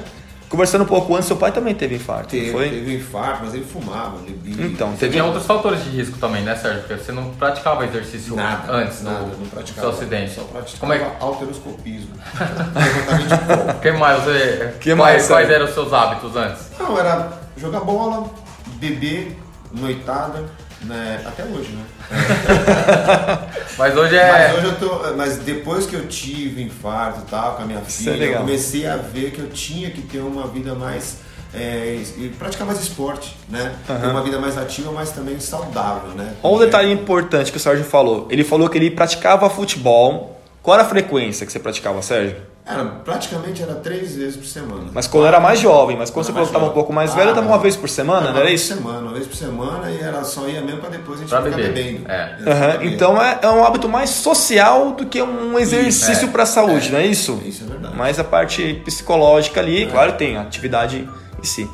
Conversando 0.48 0.82
um 0.82 0.86
pouco 0.86 1.14
antes, 1.16 1.26
seu 1.26 1.36
pai 1.38 1.50
também 1.50 1.74
teve 1.74 1.94
infarto, 1.94 2.36
não 2.36 2.42
Teve, 2.42 2.52
foi? 2.52 2.68
teve 2.68 2.94
infarto, 2.96 3.40
mas 3.42 3.54
ele 3.54 3.64
fumava, 3.64 4.18
bebia. 4.18 4.66
Então, 4.66 4.90
Você 4.90 4.98
teve 4.98 5.12
tinha 5.12 5.24
outros 5.24 5.46
fatores 5.46 5.82
de 5.82 5.88
risco 5.88 6.18
também, 6.18 6.42
né, 6.42 6.54
Sérgio? 6.54 6.82
Porque 6.82 7.02
você 7.02 7.10
não 7.10 7.30
praticava 7.30 7.86
exercício 7.86 8.36
Nada, 8.36 8.70
antes 8.70 9.02
nada, 9.02 9.20
do, 9.20 9.38
não 9.38 9.44
do 9.44 9.50
praticava. 9.50 9.80
seu 9.88 9.96
acidente. 9.98 10.34
Só 10.34 10.42
praticava 10.42 10.78
Como 10.80 10.92
é 10.92 10.98
que 10.98 11.24
alteroscopismo. 11.24 12.10
O 13.76 13.80
que 13.80 13.92
mais 13.92 14.22
você. 14.22 14.74
Que 14.78 14.94
quais, 14.94 14.98
mais, 14.98 15.26
quais 15.26 15.46
Sérgio? 15.48 15.54
eram 15.54 15.64
os 15.64 15.72
seus 15.74 15.92
hábitos 15.92 16.36
antes? 16.36 16.62
Não, 16.78 16.98
era 16.98 17.32
jogar 17.56 17.80
bola, 17.80 18.26
beber, 18.74 19.36
noitada, 19.72 20.44
né? 20.84 21.22
Até 21.26 21.44
hoje, 21.44 21.70
né? 21.70 21.84
Mas 23.78 23.96
hoje 23.96 24.16
é. 24.16 24.32
Mas 24.32 24.54
hoje 24.56 24.66
eu 24.66 24.78
tô. 24.78 25.16
Mas 25.16 25.38
depois 25.38 25.86
que 25.86 25.94
eu 25.94 26.06
tive 26.06 26.62
infarto 26.62 27.22
e 27.26 27.30
tal, 27.30 27.54
com 27.54 27.62
a 27.62 27.66
minha 27.66 27.78
é 27.78 27.82
filha, 27.82 28.10
eu 28.10 28.18
legal. 28.18 28.40
comecei 28.42 28.86
a 28.86 28.96
ver 28.96 29.30
que 29.30 29.40
eu 29.40 29.48
tinha 29.50 29.90
que 29.90 30.02
ter 30.02 30.18
uma 30.18 30.46
vida 30.46 30.74
mais. 30.74 31.18
É, 31.54 32.02
e 32.16 32.30
praticar 32.38 32.66
mais 32.66 32.80
esporte, 32.80 33.36
né? 33.46 33.74
Ter 33.86 34.06
uma 34.06 34.22
vida 34.22 34.38
mais 34.38 34.56
ativa, 34.56 34.90
mas 34.90 35.10
também 35.10 35.38
saudável, 35.38 36.12
né? 36.12 36.34
Um 36.42 36.58
detalhe 36.58 36.90
importante 36.90 37.50
que 37.52 37.58
o 37.58 37.60
Sérgio 37.60 37.84
falou. 37.84 38.26
Ele 38.30 38.42
falou 38.42 38.70
que 38.70 38.78
ele 38.78 38.90
praticava 38.90 39.50
futebol. 39.50 40.41
Qual 40.62 40.74
era 40.76 40.84
a 40.84 40.88
frequência 40.88 41.44
que 41.44 41.50
você 41.52 41.58
praticava, 41.58 42.00
Sérgio? 42.02 42.36
Era, 42.64 42.84
praticamente 42.84 43.60
era 43.60 43.74
três 43.74 44.14
vezes 44.14 44.36
por 44.36 44.46
semana. 44.46 44.84
Mas 44.94 45.08
quando 45.08 45.26
era 45.26 45.40
mais 45.40 45.58
jovem, 45.58 45.96
mas 45.96 46.10
quando 46.10 46.26
você 46.26 46.30
Era 46.30 46.40
que 46.42 46.46
estava 46.46 46.66
um 46.66 46.70
pouco 46.70 46.92
mais 46.92 47.10
jovem. 47.10 47.24
velho, 47.24 47.34
estava 47.34 47.48
Ah, 47.52 47.56
uma 47.56 47.62
vez 47.62 47.74
por 47.76 47.88
semana, 47.88 48.20
Era 48.20 48.30
não 48.30 48.36
era 48.36 48.44
uma 48.44 48.48
vez 48.48 48.60
isso? 48.60 48.74
por 48.76 48.82
semana, 48.82 49.00
uma 49.00 49.12
vez 49.14 49.26
por 49.26 49.34
semana 49.36 49.90
e 49.90 50.00
era 50.00 50.22
só 50.22 50.46
ia 50.46 50.60
mesmo 50.60 50.80
pra 50.80 50.88
depois 50.90 51.18
a 51.18 51.22
gente 51.22 51.30
Pra 51.30 51.42
ficar 51.42 51.56
beber. 51.56 51.72
bebendo. 51.74 52.08
É. 52.08 52.36
Beber. 52.78 52.92
Então 52.92 53.20
é, 53.20 53.40
é 53.42 53.48
um 53.48 53.64
hábito 53.64 53.88
mais 53.88 54.10
social 54.10 54.92
do 54.92 55.04
que 55.06 55.20
um 55.20 55.58
exercício 55.58 56.28
é. 56.28 56.30
para 56.30 56.44
a 56.44 56.46
saúde, 56.46 56.92
não 56.92 57.00
é 57.00 57.06
isso? 57.06 57.42
Isso 57.44 57.64
é 57.64 57.66
verdade. 57.66 57.96
Mais 57.96 58.20
a 58.20 58.24
parte 58.24 58.80
psicológica 58.84 59.58
ali, 59.60 59.86
claro, 59.86 60.12
tem 60.12 60.36
a 60.36 60.42
atividade 60.42 61.08
em 61.40 61.44
si. 61.44 61.68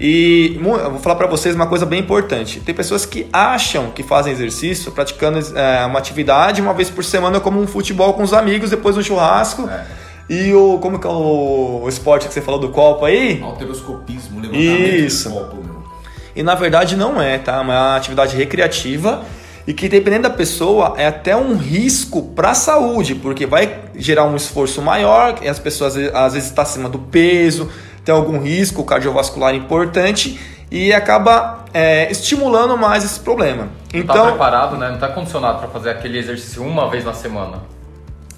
E 0.00 0.56
eu 0.56 0.90
vou 0.90 0.98
falar 0.98 1.14
para 1.14 1.26
vocês 1.26 1.54
uma 1.54 1.66
coisa 1.66 1.86
bem 1.86 2.00
importante. 2.00 2.60
Tem 2.60 2.74
pessoas 2.74 3.06
que 3.06 3.26
acham 3.32 3.90
que 3.90 4.02
fazem 4.02 4.32
exercício 4.32 4.90
praticando 4.90 5.38
é, 5.56 5.84
uma 5.86 5.98
atividade 5.98 6.60
uma 6.60 6.74
vez 6.74 6.90
por 6.90 7.04
semana, 7.04 7.38
como 7.40 7.60
um 7.60 7.66
futebol 7.66 8.12
com 8.14 8.22
os 8.22 8.32
amigos, 8.32 8.70
depois 8.70 8.96
um 8.96 9.02
churrasco. 9.02 9.68
É. 9.68 9.86
E 10.28 10.52
o. 10.54 10.78
Como 10.78 10.98
que 10.98 11.06
é 11.06 11.10
o, 11.10 11.82
o 11.84 11.88
esporte 11.88 12.26
que 12.26 12.34
você 12.34 12.40
falou 12.40 12.58
do 12.58 12.70
copo 12.70 13.04
aí? 13.04 13.40
Alteroscopismo, 13.42 14.40
levantamento 14.40 15.04
Isso. 15.04 15.28
de 15.28 15.34
copo, 15.34 15.56
meu. 15.56 15.84
E 16.34 16.42
na 16.42 16.54
verdade 16.54 16.96
não 16.96 17.20
é, 17.22 17.38
tá? 17.38 17.56
É 17.56 17.60
uma 17.60 17.96
atividade 17.96 18.36
recreativa 18.36 19.22
e 19.66 19.72
que 19.72 19.88
dependendo 19.88 20.24
da 20.24 20.30
pessoa 20.30 20.94
é 20.96 21.06
até 21.06 21.36
um 21.36 21.56
risco 21.56 22.22
para 22.22 22.50
a 22.50 22.54
saúde, 22.54 23.14
porque 23.14 23.46
vai 23.46 23.80
gerar 23.94 24.24
um 24.24 24.36
esforço 24.36 24.82
maior, 24.82 25.38
e 25.42 25.48
as 25.48 25.58
pessoas 25.58 25.96
às 25.96 26.34
vezes 26.34 26.48
estão 26.50 26.62
acima 26.62 26.88
do 26.88 26.98
peso, 26.98 27.70
tem 28.04 28.14
algum 28.14 28.38
risco 28.38 28.84
cardiovascular 28.84 29.54
importante 29.54 30.38
e 30.70 30.92
acaba 30.92 31.64
é, 31.72 32.10
estimulando 32.10 32.76
mais 32.76 33.04
esse 33.04 33.20
problema. 33.20 33.68
Não 33.92 34.02
tá 34.04 34.12
Então, 34.14 34.26
preparado, 34.26 34.76
né? 34.76 34.90
Não 34.90 34.98
tá 34.98 35.08
condicionado 35.08 35.58
pra 35.58 35.68
fazer 35.68 35.90
aquele 35.90 36.18
exercício 36.18 36.62
uma 36.64 36.90
vez 36.90 37.04
na 37.04 37.12
semana. 37.14 37.62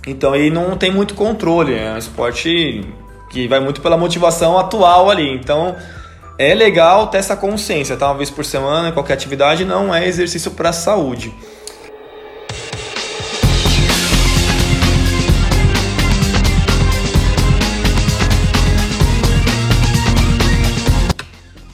então 0.07 0.33
aí 0.33 0.51
não 0.51 0.77
tem 0.77 0.91
muito 0.91 1.15
controle, 1.15 1.75
é 1.75 1.93
um 1.93 1.99
esporte 1.99 2.85
que 3.31 3.49
vai 3.49 3.59
muito 3.59 3.81
pela 3.81 3.97
motivação 3.97 4.57
atual 4.59 5.11
ali. 5.11 5.35
Então 5.35 5.75
é 6.39 6.55
legal 6.55 7.09
ter 7.09 7.19
essa 7.19 7.35
consciência, 7.37 7.97
tá? 7.97 8.07
Uma 8.09 8.19
vez 8.19 8.31
por 8.31 8.45
semana, 8.45 8.93
qualquer 8.93 9.15
atividade 9.15 9.65
não 9.65 9.95
é 9.95 10.07
exercício 10.07 10.51
para 10.53 10.69
a 10.69 10.73
saúde. 10.73 11.35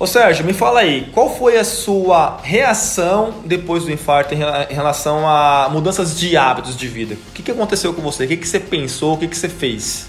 Ô 0.02 0.06
Sérgio, 0.09 0.44
me 0.44 0.52
fala 0.52 0.80
aí, 0.80 1.09
qual 1.12 1.32
foi 1.32 1.56
a 1.56 1.62
sua 1.62 2.40
reação 2.42 3.40
depois 3.47 3.85
do 3.85 3.92
infarto 3.92 4.35
em 4.35 4.37
rela- 4.37 4.66
em 4.68 4.75
relação 4.75 5.28
a 5.28 5.68
mudanças 5.71 6.18
de 6.18 6.37
hábitos 6.37 6.76
de 6.76 6.88
vida? 6.88 7.14
O 7.14 7.30
que, 7.32 7.40
que 7.40 7.52
aconteceu 7.52 7.94
com 7.94 8.02
você? 8.02 8.25
O 8.25 8.26
que, 8.26 8.37
que 8.37 8.49
você 8.49 8.59
pensou? 8.59 9.14
O 9.14 9.18
que, 9.18 9.28
que 9.28 9.37
você 9.38 9.49
fez? 9.49 10.09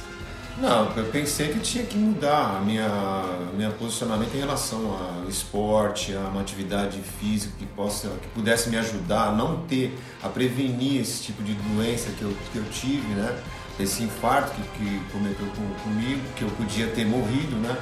Não, 0.58 0.92
eu 0.98 1.06
pensei 1.12 1.50
que 1.50 1.60
tinha 1.60 1.86
que 1.86 1.96
mudar 1.96 2.60
minha 2.66 2.90
minha 3.56 3.70
posicionamento 3.70 4.34
em 4.34 4.40
relação 4.40 4.80
ao 5.24 5.30
esporte, 5.30 6.16
a 6.16 6.22
uma 6.22 6.42
atividade 6.42 7.00
física 7.20 7.54
que 7.60 7.66
possa 7.68 8.08
que 8.20 8.28
pudesse 8.30 8.72
me 8.72 8.78
ajudar 8.78 9.28
a 9.28 9.32
não 9.32 9.58
ter 9.68 9.96
a 10.24 10.28
prevenir 10.28 11.02
esse 11.02 11.22
tipo 11.22 11.44
de 11.44 11.54
doença 11.54 12.10
que 12.18 12.24
eu, 12.24 12.34
que 12.52 12.58
eu 12.58 12.66
tive, 12.72 13.14
né? 13.14 13.36
Esse 13.80 14.02
infarto 14.02 14.54
que, 14.56 14.62
que 14.80 15.00
cometeu 15.12 15.46
com, 15.56 15.84
comigo, 15.84 16.22
que 16.36 16.44
eu 16.44 16.50
podia 16.50 16.88
ter 16.88 17.06
morrido, 17.06 17.56
né? 17.58 17.76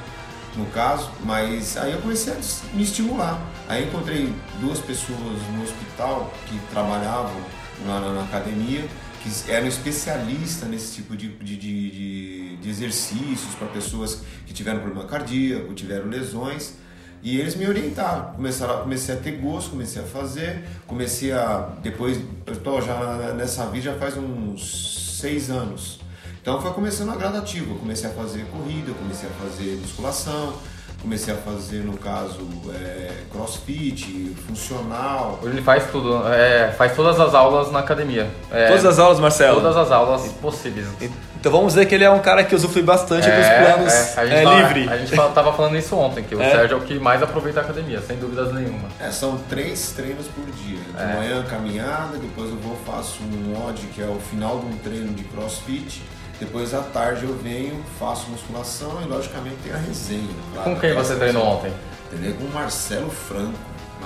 No 0.56 0.66
caso, 0.66 1.10
mas 1.24 1.76
aí 1.78 1.92
eu 1.92 2.00
comecei 2.02 2.32
a 2.32 2.36
me 2.74 2.82
estimular. 2.82 3.40
Aí 3.68 3.84
encontrei 3.84 4.32
duas 4.60 4.78
pessoas 4.80 5.18
no 5.54 5.62
hospital 5.62 6.32
que 6.46 6.58
trabalhavam 6.70 7.40
na, 7.86 8.00
na- 8.00 8.22
academia, 8.24 8.84
que 9.22 9.50
eram 9.50 9.66
especialistas 9.66 10.68
nesse 10.68 10.96
tipo 10.96 11.16
de, 11.16 11.28
de, 11.38 11.56
de, 11.56 12.56
de- 12.58 12.68
exercícios 12.68 13.54
para 13.58 13.68
pessoas 13.68 14.22
que 14.46 14.52
tiveram 14.52 14.80
problema 14.80 15.08
cardíaco, 15.08 15.72
tiveram 15.72 16.08
lesões. 16.08 16.74
E 17.22 17.38
eles 17.38 17.54
me 17.54 17.66
orientaram. 17.66 18.34
Começaram, 18.34 18.82
comecei 18.82 19.14
a 19.14 19.18
ter 19.18 19.32
gosto, 19.40 19.70
comecei 19.70 20.02
a 20.02 20.04
fazer, 20.04 20.64
comecei 20.86 21.32
a. 21.32 21.70
Depois, 21.82 22.18
eu 22.46 22.56
tô 22.56 22.80
já 22.80 23.32
nessa 23.34 23.64
vida 23.66 23.84
já 23.92 23.94
faz 23.94 24.16
uns 24.18 25.18
seis 25.20 25.48
anos. 25.48 26.00
Então 26.42 26.60
foi 26.60 26.72
começando 26.72 27.10
a 27.12 27.16
gradativo. 27.16 27.74
Eu 27.74 27.78
comecei 27.78 28.10
a 28.10 28.12
fazer 28.12 28.44
corrida, 28.46 28.90
eu 28.90 28.94
comecei 28.96 29.28
a 29.28 29.32
fazer 29.44 29.78
musculação, 29.80 30.54
comecei 31.00 31.32
a 31.32 31.36
fazer, 31.36 31.84
no 31.84 31.96
caso, 31.96 32.40
é, 32.74 33.12
crossfit, 33.30 34.34
funcional. 34.48 35.38
Hoje 35.40 35.52
ele 35.54 35.62
faz 35.62 35.84
tudo, 35.92 36.26
é, 36.28 36.72
faz 36.72 36.96
todas 36.96 37.20
as 37.20 37.32
aulas 37.32 37.70
na 37.70 37.78
academia. 37.78 38.28
É, 38.50 38.66
Todas 38.66 38.84
as 38.84 38.98
aulas, 38.98 39.20
Marcelo? 39.20 39.60
Todas 39.60 39.76
as 39.76 39.92
aulas 39.92 40.22
possíveis. 40.40 40.88
Então 41.36 41.50
vamos 41.52 41.74
dizer 41.74 41.86
que 41.86 41.94
ele 41.94 42.02
é 42.04 42.10
um 42.10 42.18
cara 42.20 42.42
que 42.42 42.54
usufrui 42.56 42.82
bastante 42.84 43.28
dos 43.28 43.46
planos 43.48 43.92
é, 43.92 44.14
a 44.20 44.26
gente 44.26 44.46
é, 44.48 44.54
livre. 44.62 44.88
A 44.92 44.96
gente 44.98 45.14
fala- 45.14 45.30
tava 45.32 45.52
falando 45.52 45.76
isso 45.76 45.94
ontem, 45.96 46.24
que 46.24 46.34
o 46.34 46.42
É. 46.42 46.50
Sérgio 46.50 46.74
é 46.76 46.80
o 46.80 46.82
que 46.82 46.98
mais 46.98 47.22
aproveita 47.22 47.60
a 47.60 47.62
academia, 47.62 48.00
sem 48.00 48.16
dúvidas 48.16 48.52
nenhuma. 48.52 48.88
É, 49.00 49.10
são 49.12 49.38
três 49.48 49.92
treinos 49.94 50.26
por 50.26 50.44
dia. 50.52 50.78
De 50.78 51.02
É. 51.02 51.16
manhã 51.16 51.42
caminhada, 51.44 52.16
depois 52.18 52.48
eu 52.50 52.56
vou 52.56 52.76
faço 52.84 53.20
um 53.22 53.68
odd, 53.68 53.80
que 53.94 54.00
é 54.02 54.06
o 54.06 54.18
final 54.30 54.58
de 54.58 54.66
um 54.66 54.76
treino 54.78 55.12
de 55.14 55.22
crossfit. 55.24 56.02
Depois 56.42 56.74
à 56.74 56.80
tarde 56.80 57.24
eu 57.24 57.36
venho, 57.40 57.80
faço 58.00 58.28
musculação 58.28 58.98
e 59.00 59.08
logicamente 59.08 59.58
tem 59.62 59.72
a 59.72 59.76
resenha. 59.76 60.26
claro. 60.52 60.70
Com 60.70 60.80
quem 60.80 60.92
você 60.92 61.14
treinou 61.14 61.46
ontem? 61.46 61.72
Treinei 62.10 62.32
com 62.32 62.44
o 62.46 62.52
Marcelo 62.52 63.08
Franco. 63.10 63.52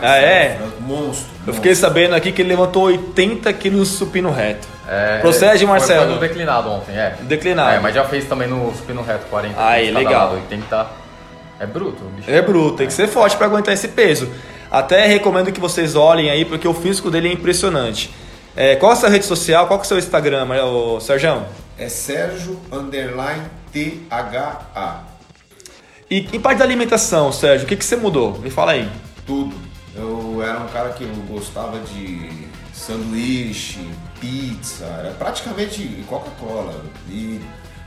Ah, 0.03 0.17
é? 0.19 0.57
Franco, 0.59 0.83
monstro. 0.83 0.93
Eu 0.93 1.39
monstro. 1.39 1.55
fiquei 1.55 1.75
sabendo 1.75 2.15
aqui 2.15 2.33
que 2.33 2.43
ele 2.43 2.51
levantou 2.51 2.83
80 2.85 3.51
quilos 3.55 3.89
supino 3.89 4.31
reto. 4.31 4.69
É, 4.87 5.19
Procede, 5.21 5.65
Marcelo. 5.65 6.05
Foi 6.05 6.15
no 6.15 6.21
declinado 6.21 6.71
ontem, 6.71 6.93
é. 6.95 7.17
Declinado. 7.23 7.77
É, 7.77 7.81
mas 7.81 7.95
já 7.95 8.05
fez 8.05 8.27
também 8.27 8.47
no 8.47 8.71
supino 8.77 9.01
reto 9.01 9.25
40 9.31 9.55
Aí, 9.59 9.91
legal. 9.91 10.35
lado, 10.35 10.39
E 10.39 10.43
tem 10.43 10.59
que 10.59 10.67
estar... 10.67 10.95
É 11.59 11.65
bruto, 11.65 12.05
o 12.05 12.09
bicho. 12.11 12.31
É 12.31 12.43
bruto, 12.43 12.77
tem 12.77 12.87
que 12.87 12.93
ser 12.93 13.09
forte 13.09 13.35
para 13.35 13.47
aguentar 13.47 13.73
esse 13.73 13.89
peso. 13.89 14.31
Até 14.71 15.07
recomendo 15.07 15.51
que 15.51 15.59
vocês 15.59 15.97
olhem 15.97 16.29
aí, 16.29 16.45
porque 16.45 16.69
o 16.69 16.75
físico 16.75 17.11
dele 17.11 17.29
é 17.29 17.33
impressionante. 17.33 18.15
É, 18.55 18.77
qual 18.77 18.93
a 18.93 18.97
sua 18.97 19.09
rede 19.09 19.25
social? 19.25 19.67
Qual 19.67 19.79
que 19.79 19.85
é 19.85 19.87
o 19.87 19.89
seu 19.89 19.99
Instagram, 19.99 20.47
Sérgio? 21.01 21.45
É 21.79 21.89
Sérgio 21.89 22.59
Underline 22.73 23.45
THA. 23.71 25.05
E 26.11 26.21
em 26.33 26.41
parte 26.41 26.59
da 26.59 26.65
alimentação, 26.65 27.31
Sérgio, 27.31 27.67
o 27.67 27.69
que, 27.69 27.77
que 27.77 27.85
você 27.85 27.97
mudou? 27.97 28.39
Me 28.39 28.49
fala 28.51 28.73
aí. 28.73 28.89
Tudo. 29.27 29.55
Eu 29.95 30.43
era 30.43 30.61
um 30.61 30.69
cara 30.69 30.91
que 30.91 31.05
eu 31.05 31.15
gostava 31.29 31.79
de 31.81 32.47
sanduíche, 32.73 33.87
pizza, 34.21 34.85
era 34.85 35.11
praticamente 35.13 36.05
Coca-Cola. 36.09 36.85
E 37.09 37.41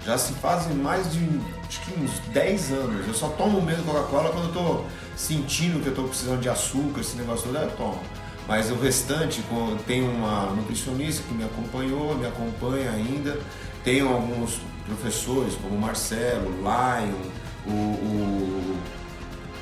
já 0.05 0.17
se 0.17 0.33
fazem 0.33 0.75
mais 0.75 1.11
de 1.11 1.19
acho 1.67 1.81
que 1.81 1.99
uns 1.99 2.19
10 2.33 2.71
anos. 2.71 3.07
Eu 3.07 3.13
só 3.13 3.29
tomo 3.29 3.61
mesmo 3.61 3.83
Coca-Cola 3.85 4.31
quando 4.31 4.47
eu 4.47 4.53
tô 4.53 4.83
sentindo 5.15 5.81
que 5.81 5.87
eu 5.87 5.95
tô 5.95 6.03
precisando 6.03 6.41
de 6.41 6.49
açúcar, 6.49 7.01
esse 7.01 7.15
negócio 7.15 7.51
todo, 7.51 7.63
eu 7.63 7.71
tomo. 7.71 7.99
Mas 8.47 8.71
o 8.71 8.75
restante, 8.75 9.43
tem 9.85 10.01
uma 10.01 10.47
nutricionista 10.47 11.21
que 11.27 11.33
me 11.35 11.43
acompanhou, 11.43 12.15
me 12.15 12.25
acompanha 12.25 12.89
ainda. 12.89 13.39
Tenho 13.83 14.09
alguns 14.09 14.59
professores, 14.85 15.55
como 15.61 15.75
o 15.75 15.79
Marcelo, 15.79 16.51
Lion, 16.61 17.13
o, 17.67 17.71
o 17.71 18.77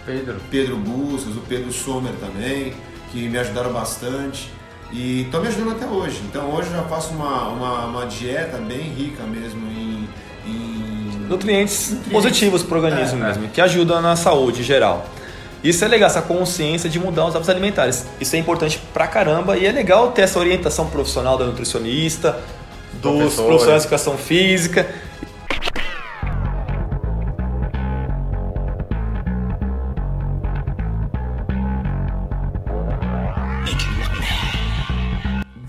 Pedro. 0.06 0.36
Pedro 0.50 0.78
Bussas, 0.78 1.36
o 1.36 1.42
Pedro 1.42 1.72
Sommer 1.72 2.14
também, 2.14 2.74
que 3.12 3.28
me 3.30 3.38
ajudaram 3.38 3.72
bastante. 3.72 4.50
E 4.92 5.24
estão 5.24 5.42
me 5.42 5.50
ajudando 5.50 5.72
até 5.72 5.86
hoje. 5.86 6.22
Então 6.30 6.50
hoje 6.50 6.70
eu 6.70 6.78
já 6.78 6.84
faço 6.84 7.14
uma, 7.14 7.50
uma, 7.50 7.86
uma 7.86 8.06
dieta 8.06 8.58
bem 8.58 8.84
rica 8.84 9.24
mesmo 9.24 9.68
em. 9.70 10.08
em 10.46 11.28
Nutrientes, 11.28 11.90
Nutrientes. 11.90 12.12
positivos 12.12 12.64
para 12.64 12.78
o 12.78 12.82
organismo 12.82 13.22
É, 13.22 13.28
mesmo, 13.28 13.50
que 13.50 13.60
ajudam 13.60 14.02
na 14.02 14.16
saúde 14.16 14.62
em 14.62 14.64
geral. 14.64 15.06
Isso 15.62 15.84
é 15.84 15.88
legal, 15.88 16.08
essa 16.08 16.22
consciência 16.22 16.90
de 16.90 17.00
mudar 17.00 17.26
os 17.26 17.32
hábitos 17.36 17.50
alimentares. 17.50 18.06
Isso 18.22 18.36
é 18.36 18.40
importante 18.40 18.80
pra 18.94 19.08
caramba 19.08 19.58
e 19.58 19.66
é 19.66 19.72
legal 19.72 20.12
ter 20.12 20.22
essa 20.22 20.40
orientação 20.40 20.88
profissional 20.88 21.38
da 21.38 21.46
nutricionista, 21.46 22.40
dos 23.02 23.36
profissionais 23.36 23.84
de 23.84 23.88
educação 23.88 24.18
física. 24.18 24.88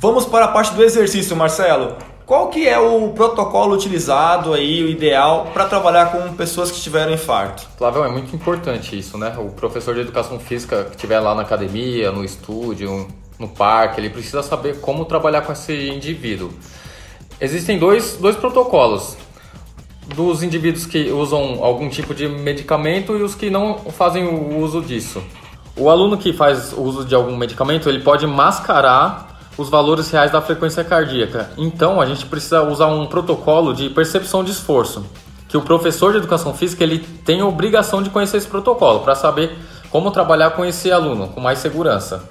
Vamos 0.00 0.24
para 0.24 0.44
a 0.44 0.48
parte 0.48 0.74
do 0.74 0.84
exercício, 0.84 1.36
Marcelo. 1.36 1.96
Qual 2.24 2.50
que 2.50 2.68
é 2.68 2.78
o 2.78 3.08
protocolo 3.12 3.74
utilizado 3.74 4.52
aí, 4.52 4.82
o 4.82 4.88
ideal, 4.88 5.48
para 5.52 5.64
trabalhar 5.64 6.12
com 6.12 6.34
pessoas 6.34 6.70
que 6.70 6.80
tiveram 6.80 7.12
infarto? 7.12 7.66
Flavio, 7.76 8.04
é 8.04 8.08
muito 8.08 8.36
importante 8.36 8.98
isso, 8.98 9.16
né? 9.16 9.34
O 9.38 9.50
professor 9.50 9.94
de 9.94 10.02
educação 10.02 10.38
física 10.38 10.84
que 10.84 10.90
estiver 10.90 11.18
lá 11.20 11.34
na 11.34 11.42
academia, 11.42 12.12
no 12.12 12.22
estúdio, 12.22 13.08
no 13.38 13.48
parque, 13.48 14.00
ele 14.00 14.10
precisa 14.10 14.42
saber 14.42 14.78
como 14.80 15.04
trabalhar 15.04 15.40
com 15.40 15.52
esse 15.52 15.88
indivíduo. 15.88 16.52
Existem 17.40 17.78
dois, 17.78 18.16
dois 18.20 18.36
protocolos 18.36 19.16
dos 20.14 20.42
indivíduos 20.42 20.86
que 20.86 21.10
usam 21.10 21.62
algum 21.62 21.88
tipo 21.88 22.14
de 22.14 22.26
medicamento 22.26 23.16
e 23.16 23.22
os 23.22 23.34
que 23.34 23.50
não 23.50 23.78
fazem 23.90 24.24
o 24.26 24.58
uso 24.58 24.80
disso. 24.80 25.22
O 25.76 25.88
aluno 25.90 26.16
que 26.16 26.32
faz 26.32 26.72
uso 26.76 27.04
de 27.04 27.14
algum 27.14 27.36
medicamento, 27.36 27.88
ele 27.88 28.00
pode 28.00 28.26
mascarar 28.26 29.38
os 29.56 29.68
valores 29.68 30.10
reais 30.10 30.32
da 30.32 30.40
frequência 30.40 30.82
cardíaca. 30.82 31.50
Então, 31.56 32.00
a 32.00 32.06
gente 32.06 32.26
precisa 32.26 32.62
usar 32.62 32.86
um 32.86 33.06
protocolo 33.06 33.72
de 33.72 33.90
percepção 33.90 34.42
de 34.42 34.50
esforço, 34.50 35.04
que 35.48 35.56
o 35.56 35.62
professor 35.62 36.12
de 36.12 36.18
educação 36.18 36.54
física 36.54 36.82
ele 36.82 36.98
tem 36.98 37.40
a 37.40 37.46
obrigação 37.46 38.02
de 38.02 38.10
conhecer 38.10 38.38
esse 38.38 38.48
protocolo 38.48 39.00
para 39.00 39.14
saber 39.14 39.56
como 39.90 40.10
trabalhar 40.10 40.50
com 40.50 40.64
esse 40.64 40.90
aluno 40.90 41.28
com 41.28 41.40
mais 41.40 41.58
segurança. 41.58 42.28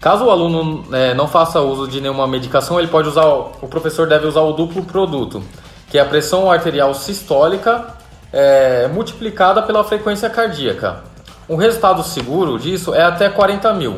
Caso 0.00 0.24
o 0.24 0.30
aluno 0.30 0.82
eh, 0.92 1.12
não 1.12 1.28
faça 1.28 1.60
uso 1.60 1.86
de 1.86 2.00
nenhuma 2.00 2.26
medicação, 2.26 2.78
ele 2.78 2.88
pode 2.88 3.06
usar, 3.06 3.26
o 3.26 3.68
professor 3.68 4.08
deve 4.08 4.26
usar 4.26 4.40
o 4.40 4.54
duplo 4.54 4.82
produto, 4.82 5.42
que 5.90 5.98
é 5.98 6.00
a 6.00 6.06
pressão 6.06 6.50
arterial 6.50 6.94
sistólica 6.94 7.86
eh, 8.32 8.88
multiplicada 8.90 9.60
pela 9.60 9.84
frequência 9.84 10.30
cardíaca. 10.30 11.04
Um 11.46 11.56
resultado 11.56 12.02
seguro 12.02 12.58
disso 12.58 12.94
é 12.94 13.02
até 13.02 13.28
40 13.28 13.74
mil. 13.74 13.96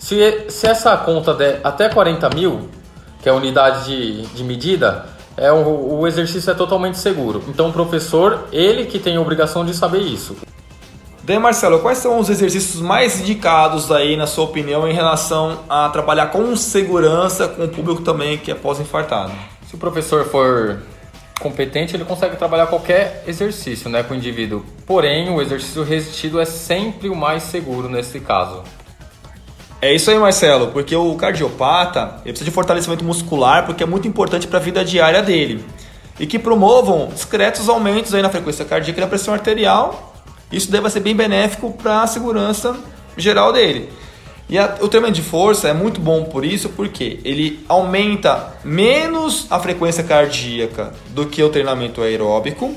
Se, 0.00 0.46
se 0.48 0.66
essa 0.66 0.96
conta 0.96 1.32
der 1.32 1.60
até 1.62 1.88
40 1.88 2.28
mil, 2.30 2.68
que 3.22 3.28
é 3.28 3.32
a 3.32 3.34
unidade 3.36 3.84
de, 3.84 4.22
de 4.22 4.42
medida, 4.42 5.06
é 5.36 5.52
o, 5.52 6.00
o 6.00 6.06
exercício 6.08 6.50
é 6.50 6.54
totalmente 6.54 6.98
seguro. 6.98 7.44
Então 7.46 7.68
o 7.68 7.72
professor, 7.72 8.48
ele 8.50 8.86
que 8.86 8.98
tem 8.98 9.16
a 9.16 9.20
obrigação 9.20 9.64
de 9.64 9.74
saber 9.74 10.00
isso. 10.00 10.36
Daí, 11.26 11.40
Marcelo, 11.40 11.80
quais 11.80 11.98
são 11.98 12.20
os 12.20 12.30
exercícios 12.30 12.80
mais 12.80 13.18
indicados 13.18 13.90
aí, 13.90 14.16
na 14.16 14.28
sua 14.28 14.44
opinião, 14.44 14.86
em 14.86 14.92
relação 14.92 15.58
a 15.68 15.88
trabalhar 15.88 16.28
com 16.28 16.54
segurança 16.54 17.48
com 17.48 17.64
o 17.64 17.68
público 17.68 18.00
também 18.02 18.38
que 18.38 18.48
é 18.48 18.54
pós-infartado? 18.54 19.32
Se 19.68 19.74
o 19.74 19.78
professor 19.78 20.24
for 20.26 20.78
competente, 21.40 21.96
ele 21.96 22.04
consegue 22.04 22.36
trabalhar 22.36 22.68
qualquer 22.68 23.24
exercício 23.26 23.90
né, 23.90 24.04
com 24.04 24.14
o 24.14 24.16
indivíduo. 24.16 24.64
Porém, 24.86 25.28
o 25.28 25.42
exercício 25.42 25.82
resistido 25.82 26.38
é 26.38 26.44
sempre 26.44 27.08
o 27.08 27.16
mais 27.16 27.42
seguro 27.42 27.88
nesse 27.88 28.20
caso. 28.20 28.62
É 29.82 29.92
isso 29.92 30.12
aí, 30.12 30.18
Marcelo, 30.20 30.68
porque 30.68 30.94
o 30.94 31.12
cardiopata 31.16 32.06
precisa 32.22 32.44
de 32.44 32.52
fortalecimento 32.52 33.04
muscular 33.04 33.66
porque 33.66 33.82
é 33.82 33.86
muito 33.86 34.06
importante 34.06 34.46
para 34.46 34.60
a 34.60 34.62
vida 34.62 34.84
diária 34.84 35.24
dele. 35.24 35.64
E 36.20 36.26
que 36.26 36.38
promovam 36.38 37.08
discretos 37.08 37.68
aumentos 37.68 38.14
aí 38.14 38.22
na 38.22 38.30
frequência 38.30 38.64
cardíaca 38.64 39.00
e 39.00 39.02
na 39.02 39.08
pressão 39.08 39.34
arterial. 39.34 40.12
Isso 40.50 40.70
deve 40.70 40.88
ser 40.90 41.00
bem 41.00 41.14
benéfico 41.14 41.72
para 41.72 42.02
a 42.02 42.06
segurança 42.06 42.76
geral 43.16 43.52
dele. 43.52 43.88
E 44.48 44.56
a- 44.58 44.76
o 44.80 44.86
treinamento 44.88 45.20
de 45.20 45.28
força 45.28 45.68
é 45.68 45.72
muito 45.74 46.00
bom 46.00 46.24
por 46.24 46.44
isso, 46.44 46.68
porque 46.68 47.18
ele 47.24 47.64
aumenta 47.68 48.54
menos 48.64 49.46
a 49.50 49.58
frequência 49.58 50.04
cardíaca 50.04 50.92
do 51.10 51.26
que 51.26 51.42
o 51.42 51.48
treinamento 51.48 52.00
aeróbico, 52.00 52.72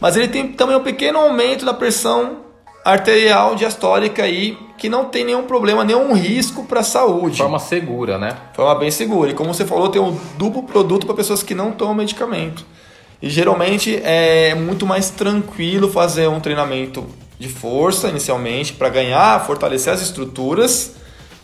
mas 0.00 0.16
ele 0.16 0.26
tem 0.26 0.48
também 0.48 0.76
um 0.76 0.82
pequeno 0.82 1.18
aumento 1.20 1.64
da 1.64 1.72
pressão 1.72 2.38
arterial 2.84 3.54
diastólica 3.54 4.24
aí, 4.24 4.58
que 4.76 4.88
não 4.88 5.06
tem 5.06 5.24
nenhum 5.24 5.44
problema, 5.44 5.84
nenhum 5.84 6.12
risco 6.14 6.64
para 6.64 6.80
a 6.80 6.84
saúde. 6.84 7.36
De 7.36 7.42
forma 7.42 7.58
segura, 7.58 8.18
né? 8.18 8.36
Forma 8.52 8.74
bem 8.74 8.90
segura. 8.90 9.30
E 9.30 9.34
como 9.34 9.54
você 9.54 9.64
falou, 9.64 9.88
tem 9.88 10.02
um 10.02 10.18
duplo 10.36 10.64
produto 10.64 11.06
para 11.06 11.14
pessoas 11.14 11.42
que 11.42 11.54
não 11.54 11.70
tomam 11.72 11.94
medicamento. 11.94 12.66
E 13.24 13.30
geralmente 13.30 13.98
é 14.04 14.54
muito 14.54 14.84
mais 14.84 15.08
tranquilo 15.08 15.90
fazer 15.90 16.28
um 16.28 16.40
treinamento 16.40 17.06
de 17.38 17.48
força 17.48 18.08
inicialmente 18.08 18.74
para 18.74 18.90
ganhar, 18.90 19.42
fortalecer 19.46 19.94
as 19.94 20.02
estruturas, 20.02 20.94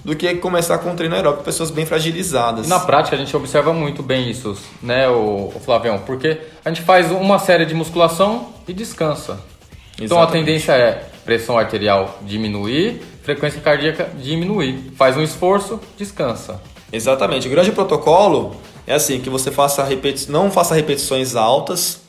do 0.04 0.14
que 0.14 0.34
começar 0.34 0.76
com 0.76 0.90
um 0.90 0.94
treino 0.94 1.14
aeróbico 1.14 1.42
pessoas 1.42 1.70
bem 1.70 1.86
fragilizadas. 1.86 2.68
Na 2.68 2.80
prática, 2.80 3.16
a 3.16 3.18
gente 3.18 3.34
observa 3.34 3.72
muito 3.72 4.02
bem 4.02 4.30
isso, 4.30 4.58
né, 4.82 5.08
o, 5.08 5.52
o 5.54 5.60
Flavião? 5.64 6.00
Porque 6.00 6.42
a 6.62 6.68
gente 6.68 6.82
faz 6.82 7.10
uma 7.10 7.38
série 7.38 7.64
de 7.64 7.72
musculação 7.72 8.48
e 8.68 8.74
descansa. 8.74 9.40
Então 9.98 10.18
a 10.18 10.24
Exatamente. 10.24 10.44
tendência 10.44 10.72
é 10.72 11.08
pressão 11.24 11.56
arterial 11.56 12.18
diminuir, 12.20 13.00
frequência 13.22 13.58
cardíaca 13.58 14.06
diminuir. 14.18 14.92
Faz 14.96 15.16
um 15.16 15.22
esforço, 15.22 15.80
descansa. 15.96 16.60
Exatamente. 16.92 17.46
O 17.48 17.50
grande 17.50 17.72
protocolo 17.72 18.54
é 18.90 18.94
assim, 18.94 19.20
que 19.20 19.30
você 19.30 19.52
faça 19.52 19.84
repeti 19.84 20.28
não 20.28 20.50
faça 20.50 20.74
repetições 20.74 21.36
altas, 21.36 22.00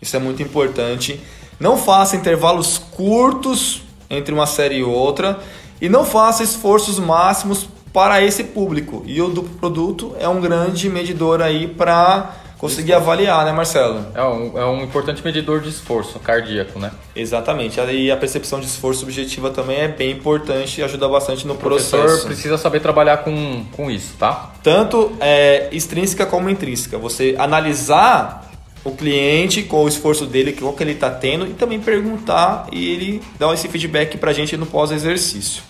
isso 0.00 0.16
é 0.16 0.18
muito 0.18 0.42
importante. 0.42 1.20
Não 1.58 1.76
faça 1.76 2.16
intervalos 2.16 2.78
curtos 2.78 3.82
entre 4.08 4.32
uma 4.32 4.46
série 4.46 4.76
e 4.76 4.82
outra 4.82 5.38
e 5.82 5.86
não 5.86 6.02
faça 6.02 6.42
esforços 6.42 6.98
máximos 6.98 7.68
para 7.92 8.22
esse 8.22 8.42
público. 8.42 9.02
E 9.04 9.20
o 9.20 9.28
duplo 9.28 9.54
produto 9.58 10.16
é 10.18 10.26
um 10.26 10.40
grande 10.40 10.88
medidor 10.88 11.42
aí 11.42 11.66
para 11.66 12.34
conseguir 12.60 12.92
avaliar, 12.92 13.44
né, 13.46 13.52
Marcelo? 13.52 14.06
É 14.14 14.22
um, 14.22 14.58
é 14.58 14.66
um 14.66 14.82
importante 14.82 15.24
medidor 15.24 15.60
de 15.60 15.70
esforço 15.70 16.18
cardíaco, 16.18 16.78
né? 16.78 16.90
Exatamente. 17.16 17.80
E 17.80 18.10
a 18.10 18.16
percepção 18.16 18.60
de 18.60 18.66
esforço 18.66 19.00
subjetiva 19.00 19.50
também 19.50 19.78
é 19.78 19.88
bem 19.88 20.10
importante 20.10 20.80
e 20.80 20.84
ajuda 20.84 21.08
bastante 21.08 21.46
no 21.46 21.54
O 21.54 21.56
professor 21.56 22.02
processo. 22.02 22.26
precisa 22.26 22.58
saber 22.58 22.80
trabalhar 22.80 23.18
com, 23.18 23.64
com 23.72 23.90
isso, 23.90 24.14
tá? 24.18 24.52
tanto 24.62 25.12
é, 25.20 25.68
extrínseca 25.72 26.26
como 26.26 26.50
intrínseca. 26.50 26.98
Você 26.98 27.34
analisar 27.38 28.50
o 28.84 28.90
cliente 28.92 29.62
com 29.62 29.84
o 29.84 29.88
esforço 29.88 30.26
dele, 30.26 30.52
qual 30.52 30.72
que 30.72 30.82
ele 30.82 30.92
está 30.92 31.10
tendo 31.10 31.46
e 31.46 31.54
também 31.54 31.80
perguntar 31.80 32.66
e 32.72 32.92
ele 32.92 33.22
dar 33.38 33.52
esse 33.54 33.68
feedback 33.68 34.18
pra 34.18 34.32
gente 34.32 34.56
no 34.56 34.66
pós-exercício. 34.66 35.62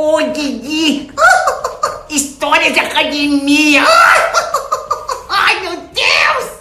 Ô, 0.00 0.22
Didi! 0.22 1.10
História 2.08 2.70
de 2.70 2.78
academia! 2.78 3.82
Ai, 5.28 5.58
meu 5.58 5.72
Deus! 5.72 6.52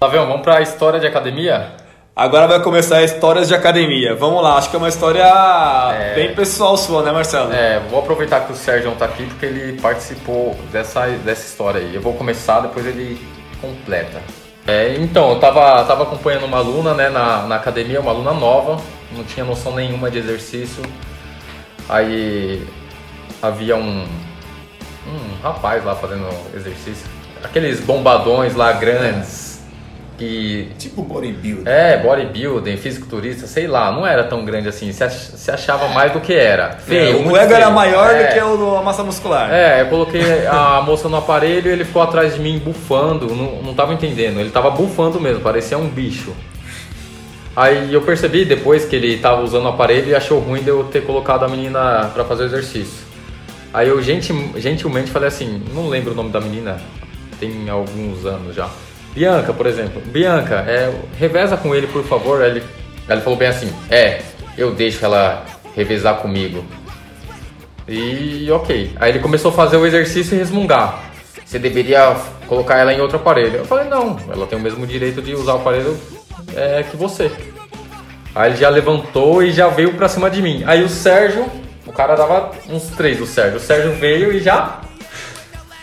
Flavião, 0.00 0.26
vamos 0.26 0.42
pra 0.42 0.60
história 0.60 0.98
de 0.98 1.06
academia? 1.06 1.76
Agora 2.16 2.48
vai 2.48 2.60
começar 2.60 3.00
histórias 3.04 3.46
de 3.46 3.54
academia. 3.54 4.16
Vamos 4.16 4.42
lá, 4.42 4.56
acho 4.56 4.68
que 4.68 4.74
é 4.74 4.80
uma 4.80 4.88
história 4.88 5.24
bem 6.16 6.34
pessoal 6.34 6.76
sua, 6.76 7.04
né, 7.04 7.12
Marcelo? 7.12 7.52
É, 7.52 7.78
vou 7.88 8.00
aproveitar 8.00 8.40
que 8.40 8.52
o 8.52 8.56
Sérgio 8.56 8.90
tá 8.96 9.04
aqui 9.04 9.26
porque 9.26 9.46
ele 9.46 9.80
participou 9.80 10.56
dessa, 10.72 11.06
dessa 11.06 11.46
história 11.46 11.80
aí. 11.80 11.94
Eu 11.94 12.02
vou 12.02 12.14
começar, 12.14 12.58
depois 12.62 12.84
ele 12.84 13.24
completa. 13.60 14.20
É, 14.66 14.96
então, 14.96 15.30
eu 15.30 15.38
tava, 15.38 15.84
tava 15.84 16.02
acompanhando 16.02 16.46
uma 16.46 16.58
aluna 16.58 16.94
né, 16.94 17.08
na, 17.08 17.44
na 17.44 17.54
academia, 17.54 18.00
uma 18.00 18.10
aluna 18.10 18.32
nova, 18.32 18.82
não 19.12 19.22
tinha 19.22 19.46
noção 19.46 19.72
nenhuma 19.72 20.10
de 20.10 20.18
exercício. 20.18 20.82
Aí 21.88 22.66
havia 23.40 23.76
um, 23.76 24.04
um 25.06 25.42
rapaz 25.42 25.84
lá 25.84 25.94
fazendo 25.94 26.26
exercício. 26.54 27.06
Aqueles 27.42 27.80
bombadões 27.80 28.54
lá 28.54 28.72
grandes, 28.72 29.60
que 30.16 30.70
Tipo 30.78 31.02
bodybuilder. 31.02 31.66
é 31.66 31.96
bodybuilding, 31.98 32.76
fisiculturista, 32.76 33.48
sei 33.48 33.66
lá, 33.66 33.90
não 33.90 34.06
era 34.06 34.22
tão 34.22 34.44
grande 34.44 34.68
assim, 34.68 34.92
se, 34.92 35.02
ach- 35.02 35.10
se 35.34 35.50
achava 35.50 35.88
mais 35.88 36.12
do 36.12 36.20
que 36.20 36.32
era. 36.32 36.70
Feio, 36.78 37.18
o 37.18 37.22
muito 37.24 37.36
ego 37.36 37.52
era 37.52 37.68
maior 37.70 38.14
É. 38.14 38.22
do 38.28 38.32
que 38.34 38.40
o 38.40 38.76
a 38.76 38.82
massa 38.82 39.02
muscular. 39.02 39.50
É, 39.52 39.80
eu 39.80 39.86
coloquei 39.86 40.46
a 40.46 40.80
moça 40.86 41.08
no 41.08 41.16
aparelho 41.16 41.68
e 41.68 41.72
ele 41.72 41.84
ficou 41.84 42.02
atrás 42.02 42.34
de 42.34 42.40
mim 42.40 42.58
bufando, 42.60 43.34
não, 43.34 43.60
não 43.60 43.74
tava 43.74 43.92
entendendo, 43.92 44.38
ele 44.38 44.50
tava 44.50 44.70
bufando 44.70 45.20
mesmo, 45.20 45.40
parecia 45.42 45.76
um 45.76 45.88
bicho. 45.88 46.32
Aí 47.54 47.92
eu 47.92 48.00
percebi 48.00 48.44
depois 48.44 48.84
que 48.86 48.96
ele 48.96 49.18
tava 49.18 49.42
usando 49.42 49.64
o 49.66 49.68
aparelho 49.68 50.08
e 50.08 50.14
achou 50.14 50.38
ruim 50.40 50.62
de 50.62 50.68
eu 50.68 50.84
ter 50.84 51.02
colocado 51.04 51.44
a 51.44 51.48
menina 51.48 52.10
pra 52.14 52.24
fazer 52.24 52.44
o 52.44 52.46
exercício. 52.46 53.04
Aí 53.74 53.88
eu 53.88 54.02
gentil- 54.02 54.52
gentilmente 54.56 55.10
falei 55.10 55.28
assim, 55.28 55.62
não 55.74 55.88
lembro 55.88 56.12
o 56.12 56.14
nome 56.14 56.30
da 56.30 56.40
menina, 56.40 56.80
tem 57.38 57.68
alguns 57.68 58.24
anos 58.24 58.54
já. 58.54 58.68
Bianca, 59.14 59.52
por 59.52 59.66
exemplo. 59.66 60.00
Bianca, 60.06 60.64
é, 60.66 60.94
reveza 61.18 61.56
com 61.56 61.74
ele, 61.74 61.86
por 61.86 62.02
favor. 62.04 62.42
Aí 62.42 62.50
ele, 62.50 62.62
aí 63.08 63.14
ele 63.16 63.20
falou 63.20 63.38
bem 63.38 63.48
assim, 63.48 63.70
é, 63.90 64.22
eu 64.56 64.72
deixo 64.72 65.04
ela 65.04 65.44
revezar 65.76 66.16
comigo. 66.16 66.64
E 67.86 68.48
ok. 68.50 68.92
Aí 68.98 69.10
ele 69.10 69.18
começou 69.18 69.50
a 69.50 69.54
fazer 69.54 69.76
o 69.76 69.86
exercício 69.86 70.34
e 70.34 70.38
resmungar. 70.38 71.02
Você 71.44 71.58
deveria 71.58 72.16
colocar 72.46 72.78
ela 72.78 72.94
em 72.94 73.00
outro 73.00 73.16
aparelho. 73.16 73.56
Eu 73.56 73.64
falei, 73.66 73.88
não, 73.88 74.16
ela 74.32 74.46
tem 74.46 74.58
o 74.58 74.62
mesmo 74.62 74.86
direito 74.86 75.20
de 75.20 75.34
usar 75.34 75.54
o 75.54 75.56
aparelho 75.56 75.98
é, 76.56 76.82
que 76.82 76.96
você. 76.96 77.30
Aí 78.34 78.50
ele 78.52 78.56
já 78.60 78.68
levantou 78.68 79.42
e 79.42 79.52
já 79.52 79.68
veio 79.68 79.94
pra 79.94 80.08
cima 80.08 80.30
de 80.30 80.40
mim. 80.40 80.62
Aí 80.66 80.82
o 80.82 80.88
Sérgio, 80.88 81.46
o 81.86 81.92
cara 81.92 82.14
dava 82.14 82.50
uns 82.68 82.84
três, 82.88 83.20
o 83.20 83.26
Sérgio. 83.26 83.58
O 83.58 83.60
Sérgio 83.60 83.92
veio 83.94 84.32
e 84.32 84.40
já. 84.40 84.80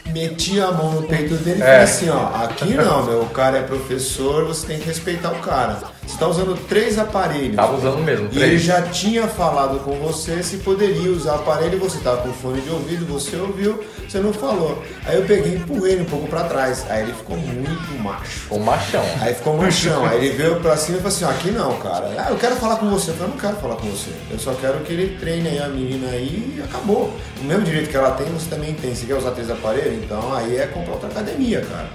Meti 0.07 0.59
a 0.59 0.71
mão 0.71 0.91
no 0.93 1.03
peito 1.03 1.35
dele 1.35 1.59
e 1.59 1.61
É. 1.61 1.65
falei 1.65 1.81
assim, 1.83 2.09
ó, 2.09 2.43
aqui 2.43 2.73
não, 2.73 3.03
meu, 3.05 3.21
o 3.21 3.29
cara 3.29 3.59
é 3.59 3.61
professor, 3.61 4.45
você 4.45 4.65
tem 4.65 4.79
que 4.79 4.87
respeitar 4.87 5.29
o 5.31 5.35
cara. 5.35 5.77
Você 6.09 6.17
tá 6.17 6.27
usando 6.27 6.57
três 6.67 6.97
aparelhos. 6.97 7.55
Tava 7.55 7.77
usando 7.77 7.99
mesmo, 8.03 8.25
E 8.31 8.37
ele 8.37 8.45
três. 8.47 8.63
já 8.63 8.81
tinha 8.81 9.27
falado 9.27 9.79
com 9.83 9.91
você 9.99 10.41
se 10.41 10.57
poderia 10.57 11.11
usar 11.11 11.35
aparelho, 11.35 11.77
você 11.77 11.99
tava 11.99 12.17
com 12.23 12.33
fone 12.33 12.61
de 12.61 12.69
ouvido, 12.71 13.05
você 13.05 13.35
ouviu, 13.35 13.79
você 14.07 14.17
não 14.17 14.33
falou. 14.33 14.83
Aí 15.05 15.17
eu 15.17 15.23
peguei 15.25 15.53
e 15.53 15.55
empurrei 15.57 15.93
ele 15.93 16.01
um 16.01 16.05
pouco 16.05 16.27
pra 16.27 16.45
trás. 16.45 16.83
Aí 16.89 17.03
ele 17.03 17.13
ficou 17.13 17.37
muito 17.37 17.93
macho. 18.01 18.47
O 18.49 18.59
machão. 18.59 19.05
Aí 19.21 19.35
ficou 19.35 19.55
machão. 19.55 20.03
Aí 20.03 20.17
ele 20.25 20.35
veio 20.35 20.59
pra 20.59 20.75
cima 20.77 20.97
e 20.97 21.01
falou 21.01 21.15
assim: 21.15 21.25
aqui 21.25 21.51
não, 21.51 21.77
cara. 21.77 22.11
Ah, 22.17 22.31
eu 22.31 22.37
quero 22.37 22.55
falar 22.55 22.77
com 22.77 22.89
você. 22.89 23.11
Eu 23.11 23.15
falei: 23.15 23.27
eu 23.31 23.35
não 23.35 23.39
quero 23.41 23.55
falar 23.57 23.75
com 23.75 23.87
você. 23.87 24.09
Eu 24.31 24.39
só 24.39 24.53
quero 24.55 24.79
que 24.79 24.91
ele 24.91 25.15
treine 25.19 25.47
aí 25.47 25.59
a 25.59 25.67
menina 25.67 26.09
aí 26.09 26.55
e 26.57 26.61
acabou. 26.63 27.13
O 27.39 27.43
mesmo 27.43 27.63
direito 27.63 27.87
que 27.87 27.95
ela 27.95 28.11
tem, 28.11 28.25
você 28.33 28.49
também 28.49 28.73
tem. 28.73 28.95
Você 28.95 29.05
quer 29.05 29.13
usar 29.15 29.29
três 29.31 29.51
aparelhos? 29.51 30.03
Então 30.03 30.33
aí 30.33 30.57
é 30.57 30.65
comprar 30.65 30.93
outra 30.93 31.07
academia, 31.09 31.61
cara. 31.61 31.87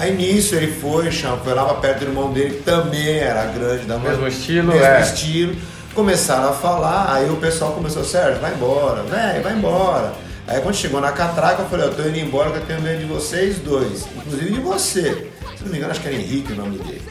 Aí 0.00 0.16
nisso 0.16 0.54
ele 0.54 0.72
foi, 0.72 1.10
foi 1.10 1.54
lá 1.54 1.66
pra 1.66 1.74
perto 1.74 1.98
do 1.98 2.06
irmão 2.06 2.32
dele, 2.32 2.56
que 2.56 2.62
também 2.62 3.18
era 3.18 3.44
grande, 3.44 3.84
da 3.84 3.98
Mesmo 3.98 4.26
estilo, 4.26 4.72
mesmo 4.72 4.86
é. 4.86 5.00
estilo. 5.02 5.54
Começaram 5.94 6.48
a 6.48 6.52
falar, 6.54 7.12
aí 7.12 7.28
o 7.28 7.36
pessoal 7.36 7.72
começou, 7.72 8.02
Sérgio, 8.02 8.40
vai 8.40 8.54
embora, 8.54 9.02
velho, 9.02 9.42
vai 9.42 9.52
embora. 9.52 10.14
Aí 10.48 10.58
quando 10.62 10.74
chegou 10.74 11.02
na 11.02 11.12
catraca, 11.12 11.62
eu 11.62 11.68
falei, 11.68 11.86
eu 11.86 11.94
tô 11.94 12.02
indo 12.02 12.18
embora 12.18 12.50
que 12.50 12.56
eu 12.56 12.64
tenho 12.64 12.80
medo 12.80 13.00
de 13.00 13.04
vocês 13.04 13.58
dois, 13.58 14.06
inclusive 14.16 14.50
de 14.54 14.60
você. 14.60 15.30
Se 15.54 15.64
não 15.64 15.70
me 15.70 15.76
engano, 15.76 15.90
acho 15.90 16.00
que 16.00 16.08
era 16.08 16.16
Henrique 16.16 16.54
o 16.54 16.56
nome 16.56 16.78
dele. 16.78 17.02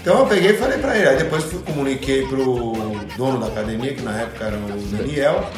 Então 0.00 0.20
eu 0.20 0.26
peguei 0.26 0.52
e 0.52 0.56
falei 0.56 0.78
pra 0.78 0.96
ele, 0.96 1.08
aí 1.08 1.18
depois 1.18 1.44
fui, 1.44 1.58
comuniquei 1.58 2.26
pro 2.26 2.72
dono 3.18 3.38
da 3.38 3.48
academia, 3.48 3.92
que 3.92 4.00
na 4.00 4.18
época 4.18 4.46
era 4.46 4.56
o 4.56 4.96
Daniel. 4.96 5.50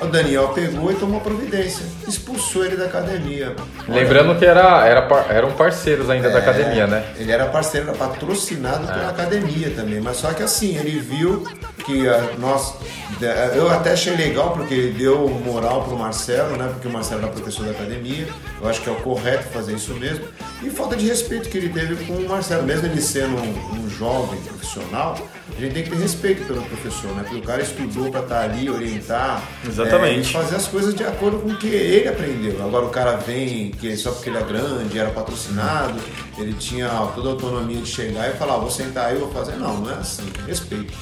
O 0.00 0.06
Daniel 0.06 0.48
pegou 0.48 0.92
e 0.92 0.94
tomou 0.94 1.20
providência, 1.20 1.84
expulsou 2.06 2.64
ele 2.64 2.76
da 2.76 2.84
academia. 2.84 3.54
Lembrando 3.88 4.38
que 4.38 4.44
era, 4.46 4.86
era, 4.86 5.08
eram 5.30 5.50
parceiros 5.52 6.08
ainda 6.08 6.30
da 6.30 6.38
É, 6.38 6.42
academia, 6.42 6.86
né? 6.86 7.04
Ele 7.16 7.32
era 7.32 7.46
parceiro, 7.46 7.88
era 7.88 7.96
patrocinado 7.98 8.88
É. 8.88 8.92
pela 8.94 9.08
academia 9.10 9.70
também. 9.74 10.00
Mas 10.00 10.18
só 10.18 10.32
que 10.32 10.42
assim, 10.42 10.76
ele 10.76 11.00
viu 11.00 11.44
que 11.88 12.06
ah, 12.06 12.34
nós. 12.38 12.74
eh, 13.22 13.52
Eu 13.56 13.70
até 13.70 13.92
achei 13.92 14.14
legal 14.14 14.52
porque 14.52 14.74
ele 14.74 14.92
deu 14.92 15.26
moral 15.28 15.84
pro 15.84 15.98
Marcelo, 15.98 16.56
né? 16.56 16.68
Porque 16.72 16.86
o 16.86 16.92
Marcelo 16.92 17.22
era 17.22 17.30
professor 17.32 17.64
da 17.64 17.70
academia. 17.72 18.28
Eu 18.60 18.68
acho 18.68 18.82
que 18.82 18.88
é 18.90 18.92
o 18.92 18.96
correto 18.96 19.44
fazer 19.48 19.74
isso 19.74 19.94
mesmo. 19.94 20.26
E 20.62 20.68
falta 20.68 20.94
de 20.96 21.06
respeito 21.06 21.48
que 21.48 21.56
ele 21.56 21.70
teve 21.70 22.04
com 22.04 22.12
o 22.12 22.28
Marcelo. 22.28 22.62
Mesmo 22.64 22.86
ele 22.86 23.00
sendo 23.00 23.36
um, 23.36 23.80
um 23.84 23.88
jovem 23.90 24.38
profissional, 24.42 25.16
a 25.56 25.60
gente 25.60 25.72
tem 25.72 25.82
que 25.84 25.90
ter 25.90 25.96
respeito 25.96 26.44
pelo 26.46 26.60
professor, 26.62 27.10
né? 27.14 27.22
Porque 27.22 27.38
o 27.38 27.42
cara 27.42 27.62
estudou 27.62 28.10
para 28.10 28.20
estar 28.20 28.40
ali, 28.42 28.68
orientar. 28.68 29.42
Exatamente. 29.66 30.28
eh, 30.28 30.30
e 30.30 30.32
fazer 30.42 30.56
as 30.56 30.66
coisas 30.66 30.94
de 30.94 31.04
acordo 31.04 31.38
com 31.38 31.48
o 31.48 31.56
que 31.56 31.68
ele 31.68 32.08
aprendeu. 32.08 32.62
Agora 32.62 32.84
o 32.84 32.90
cara 32.90 33.16
vem 33.16 33.70
que 33.70 33.96
só 33.96 34.10
porque 34.12 34.28
ele 34.28 34.38
é 34.38 34.42
grande, 34.42 34.98
era 34.98 35.10
patrocinado, 35.10 35.98
ele 36.36 36.52
tinha 36.52 36.88
toda 37.14 37.28
a 37.28 37.32
autonomia 37.32 37.80
de 37.80 37.88
chegar 37.88 38.28
e 38.28 38.34
falar, 38.36 38.54
"Ah, 38.56 38.58
vou 38.58 38.70
sentar 38.70 39.06
aí, 39.06 39.16
vou 39.18 39.30
fazer. 39.32 39.52
Não, 39.56 39.78
não 39.78 39.90
é 39.90 39.94
assim. 39.94 40.24
Respeito. 40.46 40.92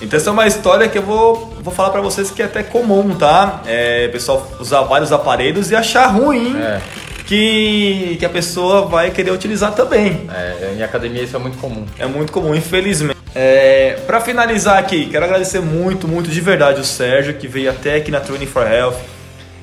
Então 0.00 0.16
essa 0.18 0.28
é 0.28 0.32
uma 0.32 0.46
história 0.46 0.88
que 0.88 0.98
eu 0.98 1.02
vou, 1.02 1.54
vou 1.60 1.72
falar 1.72 1.90
pra 1.90 2.00
vocês 2.00 2.30
que 2.30 2.42
é 2.42 2.44
até 2.44 2.62
comum, 2.62 3.14
tá? 3.14 3.62
É, 3.66 4.06
o 4.08 4.12
pessoal 4.12 4.46
usar 4.60 4.82
vários 4.82 5.12
aparelhos 5.12 5.70
e 5.70 5.76
achar 5.76 6.06
ruim 6.08 6.56
É. 6.56 6.80
que, 7.26 8.16
que 8.18 8.24
a 8.26 8.28
pessoa 8.28 8.82
vai 8.86 9.10
querer 9.10 9.30
utilizar 9.30 9.72
também. 9.72 10.28
É, 10.34 10.74
em 10.76 10.82
academia 10.82 11.22
isso 11.22 11.36
é 11.36 11.38
muito 11.38 11.58
comum. 11.58 11.86
É 11.98 12.06
muito 12.06 12.32
comum, 12.32 12.54
infelizmente. 12.54 13.14
É, 13.34 13.98
para 14.06 14.20
finalizar 14.20 14.78
aqui, 14.78 15.06
quero 15.06 15.24
agradecer 15.24 15.60
muito, 15.60 16.06
muito 16.06 16.28
de 16.30 16.40
verdade 16.40 16.80
o 16.80 16.84
Sérgio, 16.84 17.34
que 17.34 17.48
veio 17.48 17.70
até 17.70 17.96
aqui 17.96 18.10
na 18.10 18.20
Training 18.20 18.46
for 18.46 18.70
Health. 18.70 18.96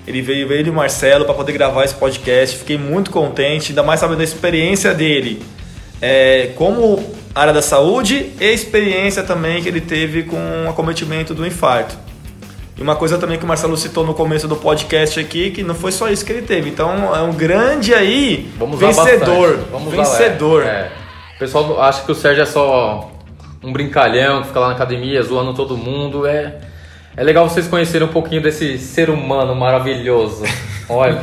Ele 0.08 0.22
veio, 0.22 0.48
veio 0.48 0.60
ele 0.62 0.70
e 0.70 0.72
o 0.72 0.74
Marcelo 0.74 1.26
para 1.26 1.34
poder 1.36 1.52
gravar 1.54 1.84
esse 1.86 1.94
podcast. 1.94 2.58
Fiquei 2.58 2.78
muito 2.78 3.12
contente, 3.12 3.70
ainda 3.72 3.84
mais 3.84 4.00
sabendo 4.00 4.18
da 4.18 4.24
experiência 4.24 4.94
dele 4.94 5.42
é, 6.02 6.50
como 6.56 7.14
área 7.34 7.54
da 7.54 7.62
saúde 7.62 8.32
e 8.40 8.46
experiência 8.46 9.24
também 9.24 9.62
que 9.62 9.70
ele 9.70 9.82
teve 9.82 10.24
com 10.24 10.66
o 10.66 10.70
acometimento 10.70 11.34
do 11.34 11.46
infarto. 11.46 11.98
E 12.78 12.82
uma 12.82 12.96
coisa 12.96 13.18
também 13.18 13.38
que 13.38 13.46
o 13.46 13.48
Marcelo 13.48 13.78
citou 13.78 14.06
no 14.06 14.14
começo 14.14 14.48
do 14.48 14.56
podcast 14.56 15.20
aqui, 15.20 15.52
que 15.52 15.64
não 15.64 15.76
foi 15.76 15.92
só 15.92 16.10
isso 16.10 16.26
que 16.26 16.32
ele 16.32 16.42
teve. 16.42 16.70
Então 16.70 17.16
é 17.16 17.22
um 17.22 17.32
grande 17.32 17.94
aí 17.94 18.52
Vamos 18.58 18.80
vencedor. 18.80 19.60
Vamos 19.72 19.94
vencedor. 19.94 20.64
é, 20.64 20.66
é. 20.66 20.92
O 21.36 21.40
pessoal 21.40 21.82
acha 21.82 22.04
que 22.04 22.12
o 22.12 22.16
Sérgio 22.16 22.44
é 22.44 22.46
só 22.46 23.12
um 23.64 23.72
brincalhão 23.72 24.42
que 24.42 24.48
fica 24.48 24.60
lá 24.60 24.68
na 24.70 24.74
academia 24.74 25.22
zoando 25.22 25.54
todo 25.54 25.78
mundo. 25.78 26.26
É, 26.26 26.60
é 27.16 27.24
legal 27.24 27.48
vocês 27.48 27.68
conhecerem 27.68 28.08
um 28.08 28.12
pouquinho 28.12 28.42
desse 28.42 28.78
ser 28.78 29.10
humano 29.10 29.56
maravilhoso. 29.56 30.44
Olha. 30.90 31.22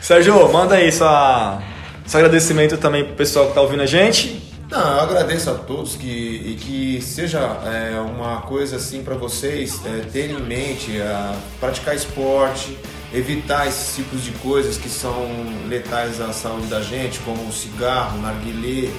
Sérgio, 0.00 0.50
manda 0.52 0.76
aí 0.76 0.90
sua, 0.90 1.60
seu 2.04 2.18
agradecimento 2.18 2.76
também 2.76 3.04
pro 3.04 3.14
pessoal 3.14 3.46
que 3.46 3.54
tá 3.54 3.60
ouvindo 3.60 3.82
a 3.82 3.86
gente. 3.86 4.41
Não, 4.72 4.94
eu 4.94 5.00
agradeço 5.00 5.50
a 5.50 5.54
todos 5.54 5.96
que, 5.96 6.06
e 6.08 6.56
que 6.58 7.02
seja 7.02 7.40
é, 7.66 8.00
uma 8.00 8.40
coisa 8.40 8.76
assim 8.76 9.04
para 9.04 9.14
vocês 9.14 9.78
é, 9.84 10.00
terem 10.10 10.36
em 10.36 10.40
mente 10.40 10.98
a 10.98 11.36
praticar 11.60 11.94
esporte, 11.94 12.78
evitar 13.12 13.68
esses 13.68 13.94
tipos 13.94 14.24
de 14.24 14.30
coisas 14.30 14.78
que 14.78 14.88
são 14.88 15.28
letais 15.68 16.22
à 16.22 16.32
saúde 16.32 16.68
da 16.68 16.80
gente, 16.80 17.18
como 17.18 17.52
cigarro, 17.52 18.18
narguilé, 18.22 18.90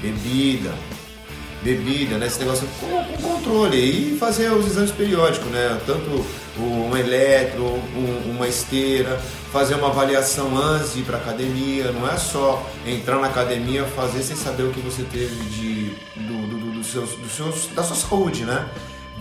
bebida, 0.00 0.72
bebida, 1.62 2.16
né? 2.16 2.26
Esse 2.26 2.38
negócio 2.38 2.66
com, 2.80 3.04
com 3.04 3.34
controle 3.34 3.76
e 3.76 4.16
fazer 4.16 4.50
os 4.50 4.66
exames 4.66 4.92
periódicos, 4.92 5.50
né? 5.50 5.78
Tanto 5.84 6.24
um 6.62 6.96
eletro, 6.96 7.64
um- 7.64 8.30
uma 8.36 8.46
esteira, 8.48 9.18
fazer 9.52 9.74
uma 9.74 9.88
avaliação 9.88 10.56
antes 10.56 10.94
de 10.94 11.00
ir 11.00 11.04
para 11.04 11.18
academia, 11.18 11.90
não 11.92 12.08
é 12.10 12.16
só 12.16 12.64
entrar 12.86 13.18
na 13.18 13.26
academia 13.28 13.84
fazer 13.84 14.22
sem 14.22 14.36
saber 14.36 14.64
o 14.64 14.70
que 14.70 14.80
você 14.80 15.02
teve 15.04 15.34
de 15.50 15.88
do, 16.16 16.46
do, 16.48 16.72
do- 16.72 16.84
seus, 16.84 17.10
dos 17.16 17.32
seus, 17.32 17.66
da 17.74 17.82
sua 17.82 17.96
saúde, 17.96 18.44
né? 18.44 18.66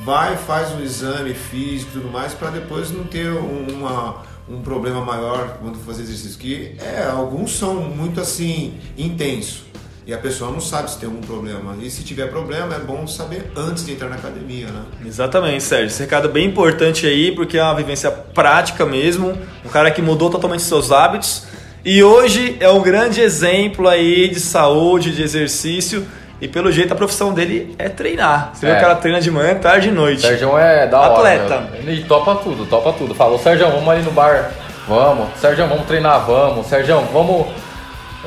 Vai, 0.05 0.37
faz 0.37 0.71
um 0.71 0.81
exame 0.81 1.33
físico 1.33 1.91
e 1.91 1.99
tudo 2.01 2.11
mais 2.11 2.33
para 2.33 2.49
depois 2.51 2.91
não 2.91 3.03
ter 3.03 3.29
uma, 3.31 4.23
um 4.47 4.61
problema 4.61 5.03
maior 5.03 5.57
quando 5.59 5.77
fazer 5.83 6.03
exercício. 6.03 6.37
Que 6.39 6.75
é, 6.79 7.03
alguns 7.11 7.57
são 7.57 7.75
muito 7.75 8.21
assim 8.21 8.75
intensos. 8.97 9.63
E 10.07 10.13
a 10.13 10.17
pessoa 10.17 10.49
não 10.49 10.61
sabe 10.61 10.89
se 10.89 10.97
tem 10.99 11.09
algum 11.09 11.19
problema. 11.19 11.75
E 11.81 11.89
se 11.89 12.01
tiver 12.01 12.27
problema, 12.29 12.73
é 12.75 12.79
bom 12.79 13.05
saber 13.05 13.51
antes 13.57 13.85
de 13.85 13.91
entrar 13.91 14.07
na 14.07 14.15
academia, 14.15 14.67
né? 14.67 14.81
Exatamente, 15.05 15.61
Sérgio. 15.61 15.87
Esse 15.87 16.01
recado 16.01 16.29
é 16.29 16.31
bem 16.31 16.45
importante 16.45 17.05
aí, 17.05 17.33
porque 17.33 17.57
é 17.57 17.63
uma 17.63 17.75
vivência 17.75 18.09
prática 18.09 18.85
mesmo. 18.85 19.37
Um 19.65 19.69
cara 19.69 19.91
que 19.91 20.01
mudou 20.01 20.29
totalmente 20.29 20.63
seus 20.63 20.93
hábitos. 20.93 21.45
E 21.83 22.01
hoje 22.01 22.55
é 22.61 22.69
um 22.69 22.81
grande 22.81 23.19
exemplo 23.19 23.85
aí 23.85 24.29
de 24.29 24.39
saúde, 24.39 25.11
de 25.13 25.21
exercício. 25.23 26.07
E 26.39 26.47
pelo 26.47 26.71
jeito 26.71 26.93
a 26.93 26.95
profissão 26.95 27.33
dele 27.33 27.75
é 27.77 27.89
treinar. 27.89 28.51
Você 28.53 28.65
vê 28.65 28.71
É. 28.71 28.75
que 28.75 28.81
o 28.81 28.87
cara 28.87 28.95
treina 28.95 29.19
de 29.19 29.29
manhã, 29.29 29.55
tarde 29.55 29.89
e 29.89 29.91
noite. 29.91 30.21
Sérgio 30.21 30.57
é 30.57 30.87
da 30.87 31.01
hora. 31.01 31.13
Atleta. 31.15 31.67
meu. 31.83 31.93
E 31.93 32.03
topa 32.05 32.33
tudo, 32.35 32.65
topa 32.65 32.93
tudo. 32.93 33.13
Falou, 33.13 33.37
Sérgio, 33.39 33.69
vamos 33.69 33.89
ali 33.89 34.03
no 34.03 34.11
bar. 34.11 34.51
Vamos. 34.87 35.27
Sérgio, 35.37 35.67
vamos 35.67 35.85
treinar, 35.85 36.25
vamos. 36.25 36.65
Sérgio, 36.67 37.01
vamos. 37.11 37.47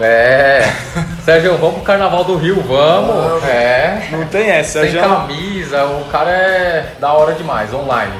É. 0.01 0.63
Sérgio, 1.25 1.57
vamos 1.59 1.77
pro 1.77 1.83
Carnaval 1.85 2.25
do 2.25 2.37
Rio, 2.37 2.63
vamos. 2.63 3.45
É. 3.45 4.09
Não 4.11 4.25
tem 4.27 4.51
essa, 4.51 4.81
Sem 4.81 4.93
Sérgio. 4.93 5.01
camisa, 5.09 5.85
o 5.85 6.05
cara 6.07 6.31
é 6.31 6.95
da 6.99 7.13
hora 7.13 7.35
demais, 7.35 7.73
online. 7.75 8.15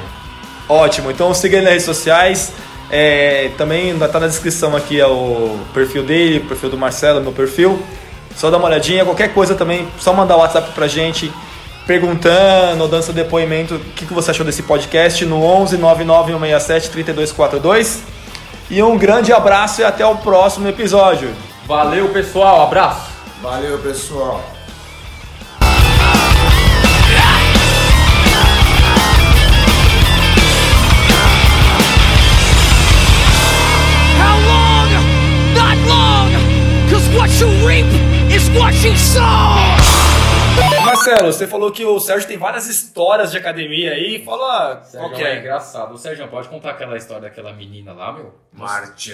Ótimo, 0.69 1.11
então 1.11 1.33
siga 1.33 1.57
ele 1.57 1.65
nas 1.65 1.73
redes 1.73 1.85
sociais. 1.85 2.53
É, 2.89 3.51
também 3.57 3.91
estar 3.91 4.19
na 4.19 4.27
descrição 4.27 4.75
aqui 4.75 4.99
é 4.99 5.07
o 5.07 5.57
perfil 5.73 6.03
dele, 6.03 6.39
o 6.39 6.45
perfil 6.45 6.69
do 6.69 6.77
Marcelo, 6.77 7.21
meu 7.21 7.31
perfil. 7.31 7.81
Só 8.35 8.49
dá 8.49 8.57
uma 8.57 8.67
olhadinha. 8.67 9.03
Qualquer 9.03 9.33
coisa 9.33 9.55
também, 9.55 9.87
só 9.97 10.13
mandar 10.13 10.35
o 10.35 10.39
WhatsApp 10.39 10.71
pra 10.71 10.87
gente 10.87 11.31
perguntando, 11.87 12.87
dando 12.87 13.01
seu 13.01 13.13
depoimento, 13.13 13.75
o 13.75 13.79
que, 13.79 14.05
que 14.05 14.13
você 14.13 14.31
achou 14.31 14.45
desse 14.45 14.63
podcast 14.63 15.25
no 15.25 15.43
11 15.43 15.77
99 15.77 16.31
167 16.33 16.89
3242. 16.91 18.03
E 18.69 18.81
um 18.81 18.97
grande 18.97 19.33
abraço 19.33 19.81
e 19.81 19.83
até 19.83 20.05
o 20.05 20.15
próximo 20.15 20.67
episódio. 20.67 21.29
Valeu, 21.65 22.09
pessoal. 22.09 22.63
Abraço. 22.63 23.11
Valeu, 23.41 23.77
pessoal. 23.79 24.41
How 34.19 34.37
long? 34.47 34.89
Not 35.55 35.77
long! 35.87 36.31
Cause 36.89 37.07
what 37.15 37.29
you 37.39 37.47
reap 37.67 37.85
is 38.31 38.49
what 38.57 38.73
you 38.85 38.95
sow! 38.97 39.21
Marcelo, 40.85 41.31
você 41.31 41.47
falou 41.47 41.71
que 41.71 41.85
o 41.85 41.99
Sérgio 41.99 42.27
tem 42.27 42.37
várias 42.37 42.67
histórias 42.67 43.31
de 43.31 43.37
academia 43.37 43.93
aí. 43.93 44.23
Fala 44.23 44.83
qual 44.91 45.09
que 45.11 45.23
é 45.23 45.35
é. 45.35 45.39
engraçado. 45.39 45.93
O 45.93 45.97
Sérgio, 45.97 46.27
pode 46.27 46.49
contar 46.49 46.71
aquela 46.71 46.97
história 46.97 47.23
daquela 47.23 47.53
menina 47.53 47.93
lá, 47.93 48.11
meu? 48.11 48.35
Marcelo. 48.53 49.09